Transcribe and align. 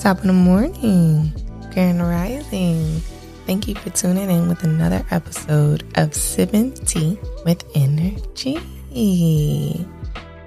Top 0.00 0.16
of 0.20 0.24
the 0.24 0.32
morning, 0.32 1.30
Grand 1.74 2.00
Rising. 2.00 3.02
Thank 3.44 3.68
you 3.68 3.74
for 3.74 3.90
tuning 3.90 4.30
in 4.30 4.48
with 4.48 4.64
another 4.64 5.04
episode 5.10 5.84
of 5.98 6.14
Sipping 6.14 6.72
Tea 6.72 7.18
with 7.44 7.70
InnerG. 7.74 8.56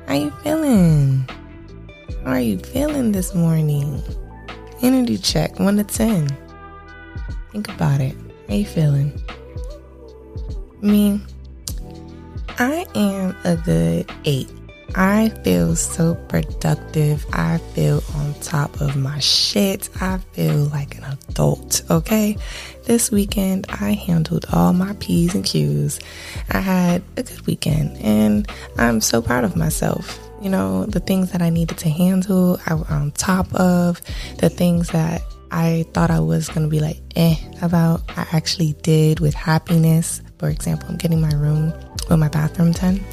How 0.07 0.13
you 0.15 0.31
feeling? 0.41 1.29
How 2.23 2.31
are 2.31 2.39
you 2.39 2.57
feeling 2.57 3.11
this 3.11 3.35
morning? 3.35 4.01
InnerG 4.81 5.23
check, 5.23 5.59
1 5.59 5.77
to 5.77 5.83
10. 5.83 6.35
Think 7.51 7.69
about 7.69 8.01
it. 8.01 8.15
How 8.49 8.55
you 8.55 8.65
feeling? 8.65 9.21
Me, 10.81 11.21
I 12.57 12.87
am 12.95 13.37
a 13.43 13.55
good 13.57 14.11
8. 14.25 14.49
I 14.95 15.29
feel 15.43 15.75
so 15.75 16.15
productive. 16.27 17.25
I 17.33 17.57
feel 17.73 18.03
on 18.15 18.33
top 18.41 18.79
of 18.79 18.95
my 18.95 19.17
shit. 19.19 19.89
I 19.99 20.19
feel 20.33 20.65
like 20.65 20.97
an 20.97 21.03
adult, 21.05 21.81
okay? 21.89 22.37
This 22.83 23.09
weekend, 23.11 23.65
I 23.69 23.93
handled 23.93 24.45
all 24.53 24.71
my 24.73 24.93
P's 24.99 25.33
and 25.33 25.43
Q's. 25.43 25.99
I 26.51 26.59
had 26.59 27.01
a 27.17 27.23
good 27.23 27.45
weekend, 27.47 27.97
and 27.97 28.47
I'm 28.77 29.01
so 29.01 29.21
proud 29.21 29.43
of 29.43 29.55
myself. 29.55 30.19
You 30.41 30.49
know, 30.49 30.85
the 30.85 30.99
things 30.99 31.31
that 31.31 31.41
I 31.41 31.49
needed 31.49 31.77
to 31.79 31.89
handle, 31.89 32.59
I 32.67 32.75
was 32.75 32.87
on 32.89 33.11
top 33.11 33.51
of. 33.55 33.99
The 34.37 34.49
things 34.49 34.89
that 34.89 35.21
I 35.49 35.85
thought 35.93 36.11
I 36.11 36.19
was 36.19 36.49
to 36.49 36.67
be 36.67 36.79
like, 36.79 37.01
eh, 37.15 37.35
about, 37.63 38.01
I 38.15 38.27
actually 38.31 38.73
did 38.83 39.19
with 39.21 39.33
happiness. 39.33 40.21
For 40.37 40.49
example, 40.49 40.89
I'm 40.89 40.97
getting 40.97 41.21
my 41.21 41.33
room 41.33 41.73
with 42.09 42.19
my 42.19 42.27
bathroom 42.27 42.73
done 42.73 43.03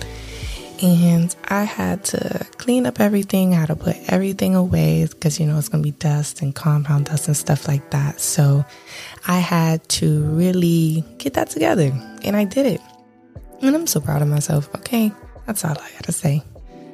and 0.83 1.35
I 1.49 1.65
had 1.65 2.05
to 2.07 2.47
clean 2.59 2.87
up 2.87 3.01
everything. 3.01 3.55
I 3.55 3.61
had 3.61 3.67
to 3.67 3.77
put 3.77 3.97
everything 4.09 4.55
away 4.55 5.07
because 5.07 5.39
you 5.39 5.47
know 5.47 5.59
it's 5.59 5.69
gonna 5.69 5.83
be 5.83 5.93
dust 5.93 6.43
and 6.43 6.55
compound 6.55 7.07
dust 7.07 7.29
and 7.29 7.37
stuff 7.37 7.69
like 7.69 7.91
that. 7.91 8.21
So 8.21 8.65
I 9.27 9.39
had 9.39 9.87
to 9.91 10.23
really 10.25 11.05
get 11.19 11.35
that 11.35 11.51
together, 11.51 11.93
and 12.23 12.37
I 12.37 12.45
did 12.45 12.67
it. 12.67 12.81
And 13.63 13.75
I'm 13.77 13.87
so 13.87 14.01
proud 14.01 14.23
of 14.23 14.29
myself. 14.29 14.75
Okay, 14.77 15.13
that's 15.47 15.65
all 15.65 15.73
I 15.73 15.91
gotta 15.93 16.13
say. 16.13 16.43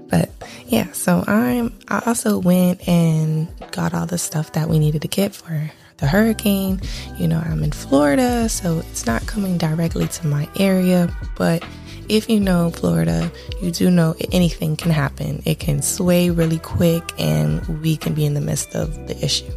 But 0.09 0.31
yeah, 0.67 0.93
so 0.93 1.25
I'm. 1.27 1.78
I 1.89 2.03
also 2.06 2.39
went 2.39 2.87
and 2.89 3.48
got 3.73 3.95
all 3.95 4.06
the 4.06 4.19
stuff 4.19 4.53
that 4.53 4.69
we 4.69 4.78
needed 4.78 5.03
to 5.03 5.09
get 5.09 5.34
for 5.34 5.71
the 5.98 6.06
hurricane. 6.06 6.81
You 7.19 7.28
know, 7.28 7.43
I'm 7.45 7.62
in 7.62 7.73
Florida, 7.73 8.48
so 8.48 8.81
it's 8.91 9.06
not 9.06 9.27
coming 9.27 9.59
directly 9.59 10.09
to 10.09 10.27
my 10.27 10.48
area, 10.59 11.15
but 11.37 11.65
if 12.09 12.29
you 12.29 12.41
know 12.41 12.71
Florida, 12.71 13.31
you 13.61 13.71
do 13.71 13.91
know 13.91 14.15
anything 14.33 14.77
can 14.77 14.91
happen. 14.91 15.43
It 15.45 15.59
can 15.59 15.83
sway 15.83 16.31
really 16.31 16.59
quick 16.59 17.03
and 17.19 17.67
we 17.83 17.97
can 17.97 18.15
be 18.15 18.25
in 18.25 18.35
the 18.35 18.41
midst 18.41 18.75
of 18.75 19.09
the 19.09 19.17
issue. 19.25 19.51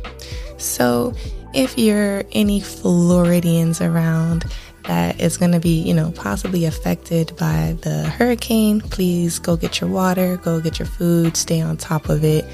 So, 0.57 1.13
if 1.53 1.77
you're 1.77 2.23
any 2.31 2.59
Floridians 2.59 3.81
around 3.81 4.45
that 4.83 5.19
is 5.19 5.37
going 5.37 5.51
to 5.51 5.59
be, 5.59 5.81
you 5.81 5.93
know, 5.93 6.11
possibly 6.11 6.65
affected 6.65 7.35
by 7.37 7.77
the 7.81 8.03
hurricane, 8.03 8.81
please 8.81 9.39
go 9.39 9.55
get 9.55 9.81
your 9.81 9.89
water, 9.89 10.37
go 10.37 10.59
get 10.59 10.79
your 10.79 10.87
food, 10.87 11.37
stay 11.37 11.61
on 11.61 11.77
top 11.77 12.09
of 12.09 12.23
it 12.23 12.45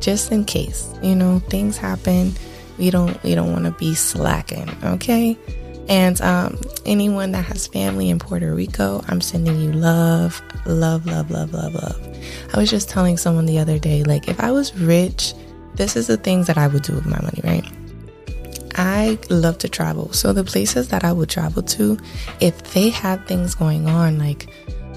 just 0.00 0.32
in 0.32 0.44
case. 0.44 0.88
You 1.02 1.14
know, 1.14 1.38
things 1.38 1.76
happen. 1.76 2.32
We 2.78 2.90
don't 2.90 3.22
we 3.22 3.34
don't 3.34 3.52
want 3.52 3.64
to 3.64 3.72
be 3.72 3.94
slacking, 3.94 4.70
okay? 4.84 5.38
And 5.88 6.20
um, 6.20 6.60
anyone 6.86 7.32
that 7.32 7.44
has 7.46 7.66
family 7.66 8.08
in 8.08 8.18
Puerto 8.18 8.54
Rico, 8.54 9.04
I'm 9.08 9.20
sending 9.20 9.60
you 9.60 9.72
love, 9.72 10.40
love, 10.64 11.06
love, 11.06 11.30
love, 11.30 11.52
love, 11.52 11.74
love. 11.74 12.16
I 12.54 12.58
was 12.58 12.70
just 12.70 12.88
telling 12.88 13.16
someone 13.16 13.46
the 13.46 13.58
other 13.58 13.78
day, 13.78 14.04
like, 14.04 14.28
if 14.28 14.38
I 14.40 14.52
was 14.52 14.74
rich, 14.76 15.34
this 15.74 15.96
is 15.96 16.06
the 16.06 16.16
things 16.16 16.46
that 16.46 16.58
I 16.58 16.68
would 16.68 16.82
do 16.82 16.94
with 16.94 17.06
my 17.06 17.20
money, 17.20 17.40
right? 17.42 17.66
I 18.76 19.18
love 19.28 19.58
to 19.58 19.68
travel. 19.68 20.12
So 20.12 20.32
the 20.32 20.44
places 20.44 20.88
that 20.88 21.04
I 21.04 21.12
would 21.12 21.28
travel 21.28 21.62
to, 21.62 21.98
if 22.40 22.62
they 22.72 22.88
had 22.88 23.26
things 23.26 23.54
going 23.54 23.86
on, 23.86 24.18
like 24.18 24.48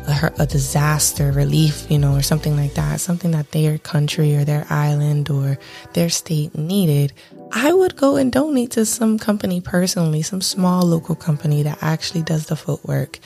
a, 0.07 0.31
a, 0.39 0.45
disaster 0.45 1.31
relief, 1.31 1.89
you 1.89 1.97
know, 1.97 2.15
or 2.15 2.21
something 2.21 2.55
like 2.55 2.75
that, 2.75 3.01
something 3.01 3.31
that 3.31 3.51
their 3.51 3.77
country 3.79 4.35
or 4.35 4.45
their 4.45 4.65
island 4.69 5.29
or 5.29 5.57
their 5.93 6.09
state 6.09 6.55
needed, 6.55 7.11
I 7.51 7.73
would 7.73 7.95
go 7.95 8.16
and 8.17 8.31
donate 8.31 8.72
to 8.72 8.85
some 8.85 9.17
company 9.17 9.61
personally, 9.61 10.22
some 10.22 10.41
small 10.41 10.83
local 10.83 11.16
company 11.16 11.63
that 11.63 11.78
actually 11.81 12.23
does 12.23 12.47
the 12.47 12.56
footwork 12.56 13.19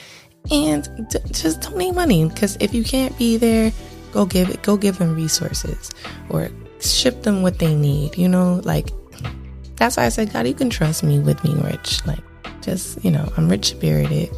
and 0.52 0.88
d- 1.10 1.20
just 1.32 1.62
donate 1.62 1.96
money. 1.96 2.28
Because 2.28 2.58
if 2.60 2.74
you 2.74 2.84
can't 2.84 3.18
be 3.18 3.38
there, 3.38 3.72
go 4.12 4.26
give 4.26 4.50
it, 4.50 4.62
go 4.62 4.78
give 4.78 4.98
them 4.98 5.16
resources 5.16 5.92
or 6.30 6.50
ship 6.80 7.24
them 7.24 7.42
what 7.42 7.60
they 7.60 7.76
need, 7.76 8.18
you 8.18 8.30
know, 8.30 8.62
like 8.64 8.90
that's 9.80 9.98
why 9.98 10.06
I 10.06 10.10
said, 10.10 10.34
God, 10.34 10.46
you 10.46 10.54
can 10.54 10.70
trust 10.70 11.04
me 11.04 11.20
with 11.20 11.42
being 11.42 11.62
rich. 11.62 12.06
Like, 12.06 12.20
just, 12.62 13.04
you 13.04 13.12
know, 13.12 13.32
I'm 13.38 13.50
rich 13.50 13.70
spirited. 13.70 14.30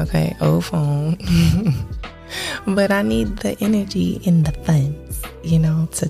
Okay, 0.00 0.36
old 0.40 0.64
phone. 0.64 1.16
but 2.66 2.90
I 2.90 3.02
need 3.02 3.38
the 3.38 3.56
energy 3.60 4.20
in 4.24 4.42
the 4.42 4.52
funds, 4.52 5.22
you 5.42 5.58
know, 5.58 5.88
to 5.92 6.08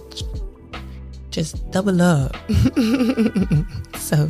just 1.39 1.71
double 1.71 2.03
up. 2.03 2.35
so, 3.97 4.29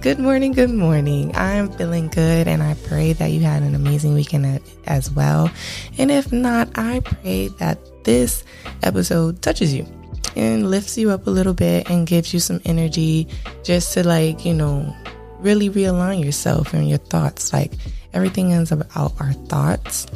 good 0.00 0.18
morning, 0.18 0.50
good 0.50 0.70
morning. 0.70 1.30
I'm 1.36 1.70
feeling 1.70 2.08
good, 2.08 2.48
and 2.48 2.60
I 2.60 2.74
pray 2.88 3.12
that 3.12 3.30
you 3.30 3.38
had 3.38 3.62
an 3.62 3.76
amazing 3.76 4.14
weekend 4.14 4.60
as 4.88 5.12
well. 5.12 5.48
And 5.96 6.10
if 6.10 6.32
not, 6.32 6.68
I 6.74 7.00
pray 7.06 7.48
that 7.62 7.78
this 8.02 8.42
episode 8.82 9.42
touches 9.42 9.72
you 9.72 9.86
and 10.34 10.68
lifts 10.68 10.98
you 10.98 11.12
up 11.12 11.28
a 11.28 11.30
little 11.30 11.54
bit 11.54 11.88
and 11.88 12.04
gives 12.04 12.34
you 12.34 12.40
some 12.40 12.60
energy 12.64 13.28
just 13.62 13.94
to, 13.94 14.02
like, 14.02 14.44
you 14.44 14.54
know, 14.54 14.92
really 15.38 15.70
realign 15.70 16.24
yourself 16.24 16.74
and 16.74 16.88
your 16.88 16.98
thoughts. 16.98 17.52
Like, 17.52 17.74
everything 18.12 18.50
is 18.50 18.72
about 18.72 19.12
our 19.20 19.34
thoughts 19.46 20.08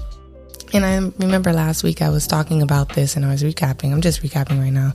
and 0.75 0.85
I 0.85 0.97
remember 1.23 1.53
last 1.53 1.85
week 1.85 2.03
I 2.03 2.09
was 2.09 2.27
talking 2.27 2.61
about 2.61 2.95
this 2.95 3.15
and 3.15 3.25
I 3.25 3.31
was 3.31 3.43
recapping. 3.43 3.93
I'm 3.93 4.01
just 4.01 4.23
recapping 4.23 4.59
right 4.59 4.73
now. 4.73 4.93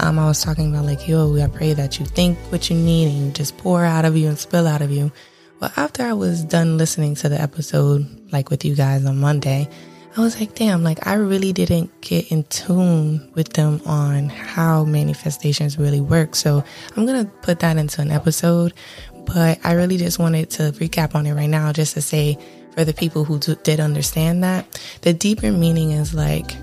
Um, 0.00 0.18
I 0.18 0.26
was 0.26 0.42
talking 0.42 0.70
about 0.70 0.84
like, 0.84 1.06
yo, 1.06 1.36
I 1.40 1.46
pray 1.46 1.72
that 1.74 2.00
you 2.00 2.06
think 2.06 2.36
what 2.50 2.68
you 2.68 2.76
need 2.76 3.08
and 3.08 3.26
you 3.26 3.32
just 3.32 3.56
pour 3.56 3.84
out 3.84 4.04
of 4.04 4.16
you 4.16 4.28
and 4.28 4.38
spill 4.38 4.66
out 4.66 4.82
of 4.82 4.90
you. 4.90 5.12
Well, 5.60 5.72
after 5.76 6.02
I 6.02 6.12
was 6.12 6.44
done 6.44 6.76
listening 6.76 7.14
to 7.16 7.28
the 7.28 7.40
episode, 7.40 8.32
like 8.32 8.50
with 8.50 8.64
you 8.64 8.74
guys 8.74 9.04
on 9.06 9.18
Monday, 9.18 9.68
I 10.16 10.20
was 10.20 10.38
like, 10.40 10.56
damn, 10.56 10.82
like 10.82 11.06
I 11.06 11.14
really 11.14 11.52
didn't 11.52 12.00
get 12.00 12.32
in 12.32 12.42
tune 12.44 13.30
with 13.34 13.52
them 13.52 13.80
on 13.86 14.28
how 14.28 14.84
manifestations 14.84 15.78
really 15.78 16.00
work. 16.00 16.34
So 16.34 16.64
I'm 16.96 17.06
going 17.06 17.24
to 17.24 17.30
put 17.42 17.60
that 17.60 17.76
into 17.76 18.00
an 18.02 18.10
episode, 18.10 18.74
but 19.24 19.60
I 19.64 19.72
really 19.72 19.98
just 19.98 20.18
wanted 20.18 20.50
to 20.50 20.72
recap 20.72 21.14
on 21.14 21.26
it 21.26 21.32
right 21.32 21.46
now 21.46 21.72
just 21.72 21.94
to 21.94 22.02
say, 22.02 22.38
for 22.74 22.84
the 22.84 22.92
people 22.92 23.24
who 23.24 23.38
did 23.38 23.80
understand 23.80 24.42
that, 24.44 24.80
the 25.02 25.12
deeper 25.12 25.52
meaning 25.52 25.92
is 25.92 26.14
like, 26.14 26.56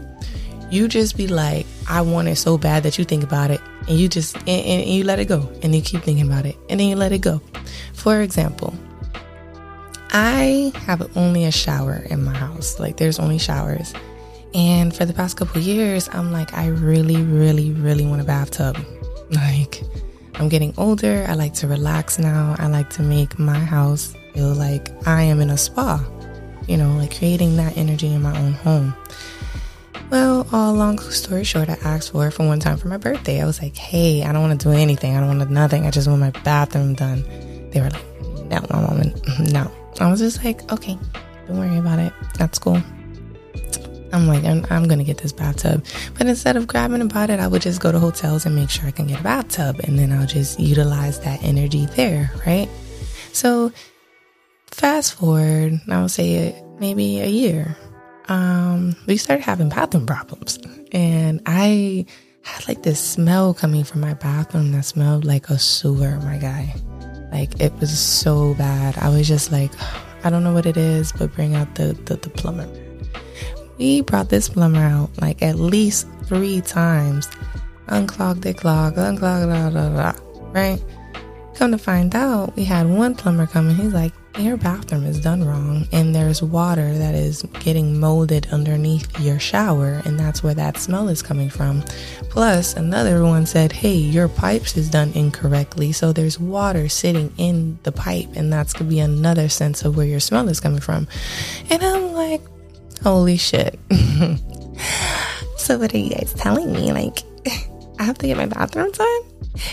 you 0.71 0.87
just 0.87 1.17
be 1.17 1.27
like, 1.27 1.65
I 1.87 2.01
want 2.01 2.27
it 2.27 2.35
so 2.35 2.57
bad 2.57 2.83
that 2.83 2.97
you 2.97 3.05
think 3.05 3.23
about 3.23 3.51
it 3.51 3.61
and 3.87 3.97
you 3.97 4.07
just, 4.07 4.35
and, 4.37 4.49
and, 4.49 4.89
you 4.89 5.03
let 5.03 5.19
it 5.19 5.25
go 5.25 5.49
and 5.63 5.73
you 5.73 5.81
keep 5.81 6.03
thinking 6.03 6.27
about 6.27 6.45
it 6.45 6.55
and 6.69 6.79
then 6.79 6.87
you 6.87 6.95
let 6.95 7.11
it 7.11 7.19
go. 7.19 7.41
For 7.93 8.21
example, 8.21 8.73
I 10.11 10.71
have 10.85 11.15
only 11.17 11.45
a 11.45 11.51
shower 11.51 12.05
in 12.09 12.23
my 12.23 12.33
house. 12.33 12.79
Like 12.79 12.97
there's 12.97 13.19
only 13.19 13.39
showers. 13.39 13.93
And 14.53 14.95
for 14.95 15.05
the 15.05 15.13
past 15.13 15.37
couple 15.37 15.61
years, 15.61 16.09
I'm 16.11 16.31
like, 16.31 16.53
I 16.53 16.67
really, 16.67 17.21
really, 17.21 17.71
really 17.71 18.05
want 18.05 18.21
a 18.21 18.25
bathtub. 18.25 18.77
Like, 19.31 19.83
I'm 20.33 20.49
getting 20.49 20.73
older. 20.75 21.23
I 21.29 21.35
like 21.35 21.53
to 21.55 21.67
relax 21.67 22.17
now. 22.17 22.55
I 22.57 22.65
like 22.65 22.89
to 22.93 23.03
make 23.03 23.37
my 23.37 23.59
house 23.59 24.15
feel 24.39 24.53
like 24.53 24.89
I 25.05 25.23
am 25.23 25.41
in 25.41 25.49
a 25.49 25.57
spa, 25.57 26.01
you 26.65 26.77
know, 26.77 26.93
like 26.93 27.17
creating 27.17 27.57
that 27.57 27.75
energy 27.75 28.07
in 28.07 28.21
my 28.21 28.37
own 28.39 28.53
home. 28.53 28.95
Well, 30.11 30.47
all 30.53 30.73
long 30.73 30.97
story 30.99 31.43
short, 31.43 31.67
I 31.67 31.73
asked 31.83 32.13
for 32.13 32.25
it 32.27 32.31
for 32.31 32.47
one 32.47 32.61
time 32.61 32.77
for 32.77 32.87
my 32.87 32.95
birthday. 32.95 33.41
I 33.41 33.45
was 33.45 33.61
like, 33.61 33.75
hey, 33.75 34.23
I 34.23 34.31
don't 34.31 34.41
want 34.41 34.57
to 34.57 34.69
do 34.69 34.73
anything. 34.73 35.17
I 35.17 35.19
don't 35.19 35.37
want 35.37 35.51
nothing. 35.51 35.85
I 35.85 35.91
just 35.91 36.07
want 36.07 36.21
my 36.21 36.29
bathroom 36.29 36.93
done. 36.93 37.25
They 37.71 37.81
were 37.81 37.89
like, 37.89 38.05
no, 38.45 38.65
my 38.69 38.79
mom, 38.79 39.13
no. 39.51 39.69
I 39.99 40.09
was 40.09 40.21
just 40.21 40.41
like, 40.41 40.71
okay, 40.71 40.97
don't 41.45 41.59
worry 41.59 41.77
about 41.77 41.99
it. 41.99 42.13
That's 42.37 42.59
cool. 42.59 42.81
I'm 44.13 44.25
like, 44.25 44.45
I'm, 44.45 44.65
I'm 44.69 44.87
going 44.87 44.99
to 44.99 45.03
get 45.03 45.17
this 45.17 45.33
bathtub. 45.33 45.83
But 46.17 46.27
instead 46.27 46.55
of 46.55 46.65
grabbing 46.65 47.01
about 47.01 47.29
it, 47.29 47.41
I 47.41 47.47
would 47.47 47.61
just 47.61 47.81
go 47.81 47.91
to 47.91 47.99
hotels 47.99 48.45
and 48.45 48.55
make 48.55 48.69
sure 48.69 48.87
I 48.87 48.91
can 48.91 49.07
get 49.07 49.19
a 49.19 49.23
bathtub. 49.23 49.81
And 49.83 49.99
then 49.99 50.13
I'll 50.13 50.25
just 50.25 50.61
utilize 50.61 51.19
that 51.19 51.43
energy 51.43 51.87
there, 51.87 52.31
right? 52.47 52.69
So 53.33 53.73
fast 54.71 55.13
forward, 55.13 55.79
I 55.89 56.01
would 56.01 56.11
say 56.11 56.55
maybe 56.79 57.19
a 57.19 57.27
year, 57.27 57.77
um, 58.27 58.95
we 59.07 59.17
started 59.17 59.43
having 59.43 59.69
bathroom 59.69 60.05
problems. 60.05 60.59
And 60.91 61.41
I 61.45 62.05
had 62.43 62.67
like 62.67 62.83
this 62.83 62.99
smell 62.99 63.53
coming 63.53 63.83
from 63.83 64.01
my 64.01 64.13
bathroom 64.13 64.71
that 64.71 64.85
smelled 64.85 65.25
like 65.25 65.49
a 65.49 65.59
sewer, 65.59 66.17
my 66.23 66.37
guy. 66.37 66.73
Like 67.31 67.59
it 67.59 67.73
was 67.79 67.97
so 67.97 68.53
bad. 68.55 68.97
I 68.97 69.09
was 69.09 69.27
just 69.27 69.51
like, 69.51 69.71
I 70.23 70.29
don't 70.29 70.43
know 70.43 70.53
what 70.53 70.65
it 70.65 70.77
is, 70.77 71.11
but 71.11 71.33
bring 71.33 71.55
out 71.55 71.75
the, 71.75 71.93
the, 72.05 72.15
the 72.15 72.29
plumber. 72.29 72.67
We 73.77 74.01
brought 74.01 74.29
this 74.29 74.49
plumber 74.49 74.79
out 74.79 75.09
like 75.21 75.41
at 75.41 75.55
least 75.55 76.07
three 76.23 76.61
times. 76.61 77.29
unclogged 77.87 78.45
it 78.45 78.57
clog, 78.57 78.97
unclogged, 78.97 79.47
blah, 79.47 79.69
blah, 79.69 79.89
blah, 79.89 80.13
right? 80.51 80.83
Come 81.55 81.71
to 81.71 81.77
find 81.77 82.15
out, 82.15 82.55
we 82.55 82.63
had 82.63 82.87
one 82.87 83.15
plumber 83.15 83.47
coming. 83.47 83.75
he's 83.75 83.93
like, 83.93 84.13
your 84.39 84.57
bathroom 84.57 85.05
is 85.05 85.19
done 85.19 85.43
wrong 85.43 85.87
and 85.91 86.13
there's 86.15 86.41
water 86.41 86.97
that 86.97 87.15
is 87.15 87.43
getting 87.59 87.99
molded 87.99 88.47
underneath 88.51 89.19
your 89.19 89.39
shower 89.39 90.01
and 90.05 90.19
that's 90.19 90.43
where 90.43 90.53
that 90.53 90.77
smell 90.77 91.09
is 91.09 91.21
coming 91.21 91.49
from. 91.49 91.81
Plus 92.29 92.75
another 92.75 93.23
one 93.23 93.45
said 93.45 93.71
hey 93.71 93.95
your 93.95 94.27
pipes 94.27 94.77
is 94.77 94.89
done 94.89 95.11
incorrectly 95.13 95.91
so 95.91 96.11
there's 96.13 96.39
water 96.39 96.89
sitting 96.89 97.33
in 97.37 97.79
the 97.83 97.91
pipe 97.91 98.29
and 98.35 98.51
that's 98.51 98.73
gonna 98.73 98.89
be 98.89 98.99
another 98.99 99.49
sense 99.49 99.83
of 99.83 99.97
where 99.97 100.05
your 100.07 100.19
smell 100.19 100.47
is 100.49 100.59
coming 100.59 100.81
from. 100.81 101.07
And 101.69 101.83
i'm 101.83 102.13
like 102.13 102.41
holy 103.03 103.37
shit. 103.37 103.79
So 105.57 105.77
what 105.77 105.93
are 105.93 105.97
you 105.97 106.09
guys 106.09 106.33
telling 106.33 106.71
me? 106.71 106.91
Like 106.91 107.19
i 107.99 108.03
have 108.03 108.17
to 108.17 108.27
get 108.27 108.37
my 108.37 108.47
bathroom 108.47 108.91
done 108.91 109.28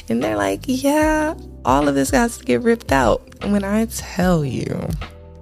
and 0.09 0.23
they're 0.23 0.37
like 0.37 0.63
yeah 0.67 1.35
all 1.67 1.89
of 1.89 1.97
this 1.97 2.11
has 2.11 2.39
to 2.39 2.45
get 2.45 2.63
ripped 2.63 2.93
out. 2.93 3.21
When 3.45 3.65
I 3.65 3.87
tell 3.87 4.45
you, 4.45 4.89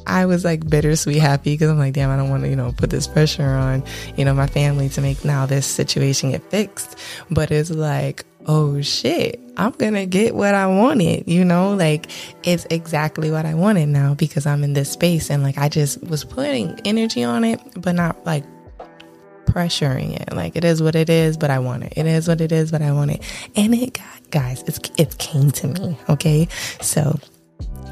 I 0.07 0.25
was 0.27 0.43
like 0.45 0.69
bittersweet 0.69 1.21
happy 1.21 1.53
because 1.53 1.71
I'm 1.71 1.79
like, 1.79 1.93
damn, 1.93 2.11
I 2.11 2.17
don't 2.17 2.31
want 2.31 2.43
to, 2.45 2.49
you 2.49 2.57
know, 2.57 2.73
put 2.77 2.91
this 2.91 3.07
pressure 3.07 3.45
on, 3.45 3.85
you 4.17 4.25
know, 4.25 4.35
my 4.35 4.47
family 4.47 4.89
to 4.91 5.01
make 5.03 5.25
now 5.25 5.45
this 5.45 5.67
situation 5.67 6.31
get 6.31 6.43
fixed. 6.51 6.99
But 7.31 7.51
it's 7.51 7.71
like, 7.71 8.25
oh 8.47 8.81
shit, 8.81 9.39
I'm 9.59 9.73
gonna 9.73 10.07
get 10.07 10.35
what 10.35 10.55
I 10.55 10.67
wanted, 10.67 11.29
you 11.29 11.45
know, 11.45 11.75
like 11.75 12.11
it's 12.43 12.67
exactly 12.71 13.31
what 13.31 13.45
I 13.45 13.53
wanted 13.53 13.91
now 13.91 14.15
because 14.15 14.47
I'm 14.47 14.65
in 14.65 14.73
this 14.73 14.91
space 14.91 15.31
and 15.31 15.43
like 15.43 15.59
I 15.59 15.69
just 15.69 16.03
was 16.05 16.25
putting 16.25 16.81
energy 16.87 17.23
on 17.23 17.45
it, 17.45 17.61
but 17.77 17.95
not 17.95 18.25
like 18.25 18.45
pressuring 19.55 20.21
it. 20.21 20.35
Like 20.35 20.57
it 20.57 20.65
is 20.65 20.83
what 20.83 20.97
it 20.97 21.09
is, 21.09 21.37
but 21.37 21.51
I 21.51 21.61
want 21.61 21.85
it. 21.85 21.95
It 21.97 22.07
is 22.07 22.27
what 22.27 22.41
it 22.41 22.53
is, 22.53 22.71
but 22.71 22.83
I 22.83 22.93
want 22.93 23.13
it. 23.13 23.23
And 23.57 23.75
it 23.75 23.95
got, 23.95 24.31
guys, 24.31 24.63
it's, 24.67 24.81
it 24.99 25.17
came 25.19 25.51
to 25.53 25.69
me. 25.69 25.97
Okay. 26.09 26.49
So 26.81 27.19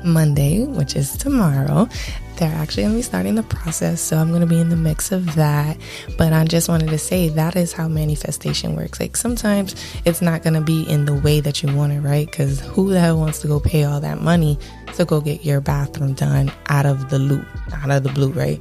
Monday, 0.04 0.64
which 0.64 0.96
is 0.96 1.16
tomorrow, 1.16 1.88
they're 2.36 2.52
actually 2.54 2.82
going 2.82 2.94
to 2.94 2.98
be 2.98 3.02
starting 3.02 3.36
the 3.36 3.44
process. 3.44 4.00
So 4.00 4.16
I'm 4.16 4.30
going 4.30 4.40
to 4.40 4.46
be 4.46 4.60
in 4.60 4.68
the 4.68 4.76
mix 4.76 5.12
of 5.12 5.36
that. 5.36 5.76
But 6.18 6.32
I 6.32 6.44
just 6.44 6.68
wanted 6.68 6.90
to 6.90 6.98
say 6.98 7.28
that 7.28 7.54
is 7.54 7.72
how 7.72 7.86
manifestation 7.86 8.74
works. 8.74 8.98
Like 8.98 9.16
sometimes 9.16 9.76
it's 10.04 10.20
not 10.20 10.42
going 10.42 10.54
to 10.54 10.60
be 10.60 10.82
in 10.88 11.04
the 11.04 11.14
way 11.14 11.40
that 11.40 11.62
you 11.62 11.74
want 11.74 11.92
it, 11.92 12.00
right? 12.00 12.26
Because 12.26 12.60
who 12.60 12.90
the 12.90 12.98
hell 12.98 13.18
wants 13.18 13.38
to 13.40 13.46
go 13.46 13.60
pay 13.60 13.84
all 13.84 14.00
that 14.00 14.20
money 14.20 14.58
to 14.94 15.04
go 15.04 15.20
get 15.20 15.44
your 15.44 15.60
bathroom 15.60 16.14
done 16.14 16.50
out 16.66 16.86
of 16.86 17.10
the 17.10 17.20
loop, 17.20 17.46
out 17.72 17.90
of 17.90 18.02
the 18.02 18.10
blue, 18.10 18.32
right? 18.32 18.60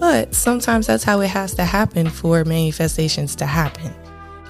But 0.00 0.34
sometimes 0.34 0.86
that's 0.86 1.04
how 1.04 1.20
it 1.20 1.28
has 1.28 1.54
to 1.54 1.64
happen 1.64 2.08
for 2.08 2.44
manifestations 2.44 3.36
to 3.36 3.46
happen. 3.46 3.94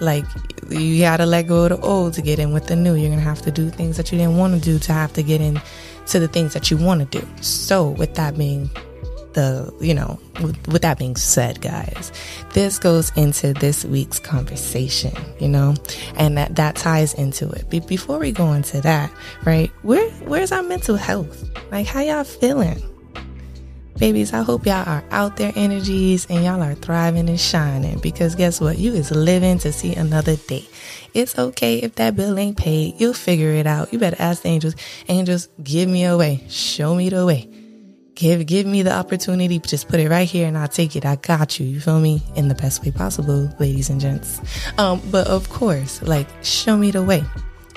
Like 0.00 0.24
you 0.70 1.00
gotta 1.00 1.26
let 1.26 1.48
go 1.48 1.64
of 1.64 1.70
the 1.70 1.80
old 1.80 2.14
to 2.14 2.22
get 2.22 2.38
in 2.38 2.52
with 2.52 2.68
the 2.68 2.76
new. 2.76 2.94
You're 2.94 3.10
gonna 3.10 3.20
have 3.20 3.42
to 3.42 3.50
do 3.50 3.68
things 3.68 3.96
that 3.96 4.10
you 4.12 4.18
didn't 4.18 4.38
want 4.38 4.54
to 4.54 4.60
do 4.60 4.78
to 4.78 4.92
have 4.92 5.12
to 5.14 5.22
get 5.22 5.40
in 5.40 5.60
to 6.06 6.18
the 6.18 6.28
things 6.28 6.54
that 6.54 6.70
you 6.70 6.76
want 6.76 7.10
to 7.10 7.20
do. 7.20 7.26
So 7.42 7.90
with 7.90 8.14
that 8.14 8.38
being 8.38 8.70
the 9.32 9.72
you 9.80 9.94
know 9.94 10.18
with, 10.42 10.66
with, 10.68 10.82
that 10.82 10.98
being 10.98 11.14
said 11.16 11.60
guys 11.60 12.10
this 12.52 12.78
goes 12.78 13.12
into 13.16 13.52
this 13.54 13.84
week's 13.84 14.18
conversation 14.18 15.14
you 15.38 15.48
know 15.48 15.74
and 16.16 16.36
that 16.36 16.56
that 16.56 16.74
ties 16.76 17.14
into 17.14 17.48
it 17.50 17.64
but 17.70 17.86
before 17.86 18.18
we 18.18 18.32
go 18.32 18.52
into 18.52 18.80
that 18.80 19.08
right 19.44 19.70
where 19.82 20.10
where's 20.22 20.50
our 20.50 20.62
mental 20.62 20.96
health 20.96 21.48
like 21.70 21.86
how 21.86 22.00
y'all 22.00 22.24
feeling 22.24 22.82
Babies, 24.00 24.32
I 24.32 24.40
hope 24.40 24.64
y'all 24.64 24.88
are 24.88 25.04
out 25.10 25.36
there 25.36 25.52
energies 25.54 26.26
and 26.30 26.42
y'all 26.42 26.62
are 26.62 26.74
thriving 26.74 27.28
and 27.28 27.38
shining 27.38 27.98
because 27.98 28.34
guess 28.34 28.58
what? 28.58 28.78
You 28.78 28.94
is 28.94 29.10
living 29.10 29.58
to 29.58 29.74
see 29.74 29.94
another 29.94 30.36
day. 30.36 30.66
It's 31.12 31.38
okay 31.38 31.80
if 31.80 31.96
that 31.96 32.16
bill 32.16 32.38
ain't 32.38 32.56
paid. 32.56 32.98
You'll 32.98 33.12
figure 33.12 33.50
it 33.50 33.66
out. 33.66 33.92
You 33.92 33.98
better 33.98 34.16
ask 34.18 34.40
the 34.40 34.48
angels. 34.48 34.74
Angels, 35.08 35.50
give 35.62 35.86
me 35.86 36.06
a 36.06 36.16
way. 36.16 36.42
Show 36.48 36.94
me 36.94 37.10
the 37.10 37.26
way. 37.26 37.46
Give 38.14 38.46
give 38.46 38.64
me 38.64 38.80
the 38.80 38.92
opportunity. 38.94 39.58
Just 39.58 39.86
put 39.88 40.00
it 40.00 40.08
right 40.08 40.26
here 40.26 40.48
and 40.48 40.56
I'll 40.56 40.66
take 40.66 40.96
it. 40.96 41.04
I 41.04 41.16
got 41.16 41.60
you. 41.60 41.66
You 41.66 41.78
feel 41.78 42.00
me? 42.00 42.22
In 42.36 42.48
the 42.48 42.54
best 42.54 42.82
way 42.82 42.92
possible, 42.92 43.54
ladies 43.60 43.90
and 43.90 44.00
gents. 44.00 44.40
Um, 44.78 45.02
but 45.10 45.26
of 45.26 45.50
course, 45.50 46.00
like 46.00 46.26
show 46.42 46.78
me 46.78 46.90
the 46.90 47.02
way. 47.02 47.22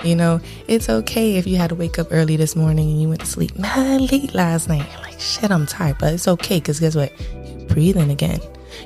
You 0.02 0.16
know, 0.16 0.40
it's 0.68 0.88
okay 0.88 1.36
if 1.36 1.46
you 1.46 1.56
had 1.56 1.70
to 1.70 1.74
wake 1.74 1.98
up 1.98 2.08
early 2.10 2.36
this 2.36 2.56
morning 2.56 2.90
and 2.90 3.00
you 3.00 3.08
went 3.08 3.20
to 3.20 3.26
sleep 3.26 3.56
mad 3.58 4.12
late 4.12 4.34
last 4.34 4.68
night. 4.68 4.86
You're 4.92 5.02
like, 5.02 5.20
shit, 5.20 5.50
I'm 5.50 5.66
tired. 5.66 5.96
But 5.98 6.14
it's 6.14 6.28
okay 6.28 6.58
because 6.58 6.80
guess 6.80 6.96
what? 6.96 7.12
You're 7.46 7.68
breathing 7.68 8.10
again. 8.10 8.40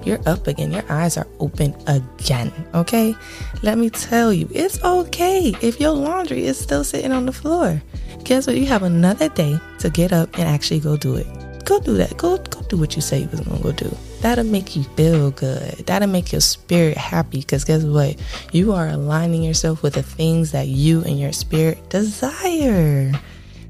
You're 0.04 0.20
up 0.26 0.46
again. 0.46 0.72
Your 0.72 0.84
eyes 0.88 1.16
are 1.16 1.26
open 1.40 1.74
again. 1.86 2.52
Okay? 2.74 3.14
Let 3.62 3.78
me 3.78 3.90
tell 3.90 4.32
you, 4.32 4.48
it's 4.52 4.82
okay 4.84 5.54
if 5.62 5.80
your 5.80 5.92
laundry 5.92 6.44
is 6.44 6.58
still 6.58 6.84
sitting 6.84 7.12
on 7.12 7.26
the 7.26 7.32
floor. 7.32 7.82
Guess 8.24 8.46
what? 8.46 8.56
You 8.56 8.66
have 8.66 8.82
another 8.82 9.28
day 9.28 9.58
to 9.80 9.90
get 9.90 10.12
up 10.12 10.38
and 10.38 10.48
actually 10.48 10.80
go 10.80 10.96
do 10.96 11.16
it. 11.16 11.26
Go 11.64 11.80
do 11.80 11.94
that. 11.94 12.16
Go 12.16 12.36
go 12.38 12.62
do 12.62 12.76
what 12.76 12.96
you 12.96 13.02
say 13.02 13.20
you 13.20 13.28
was 13.28 13.40
gonna 13.40 13.62
go 13.62 13.72
do. 13.72 13.94
That'll 14.20 14.44
make 14.44 14.74
you 14.74 14.82
feel 14.82 15.30
good. 15.30 15.86
That'll 15.86 16.08
make 16.08 16.32
your 16.32 16.40
spirit 16.40 16.96
happy. 16.96 17.40
Because 17.40 17.64
guess 17.64 17.84
what? 17.84 18.16
You 18.52 18.72
are 18.72 18.88
aligning 18.88 19.42
yourself 19.42 19.82
with 19.82 19.94
the 19.94 20.02
things 20.02 20.52
that 20.52 20.68
you 20.68 21.02
and 21.04 21.18
your 21.18 21.32
spirit 21.32 21.88
desire. 21.90 23.12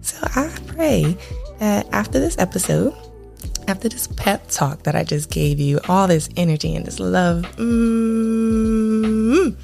So 0.00 0.16
I 0.22 0.50
pray 0.66 1.16
that 1.58 1.86
after 1.92 2.18
this 2.18 2.38
episode, 2.38 2.94
after 3.68 3.88
this 3.90 4.06
pep 4.06 4.48
talk 4.48 4.84
that 4.84 4.94
I 4.96 5.04
just 5.04 5.30
gave 5.30 5.60
you, 5.60 5.80
all 5.88 6.06
this 6.06 6.30
energy 6.36 6.74
and 6.74 6.86
this 6.86 6.98
love, 6.98 7.42
mm, 7.56 9.54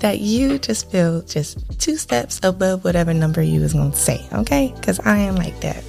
that 0.00 0.18
you 0.18 0.58
just 0.58 0.90
feel 0.90 1.22
just 1.22 1.58
two 1.80 1.96
steps 1.96 2.40
above 2.42 2.82
whatever 2.82 3.14
number 3.14 3.40
you 3.40 3.60
was 3.60 3.72
to 3.72 3.92
say, 3.92 4.26
okay? 4.32 4.72
Because 4.76 4.98
I 5.00 5.18
am 5.18 5.36
like 5.36 5.60
that. 5.60 5.84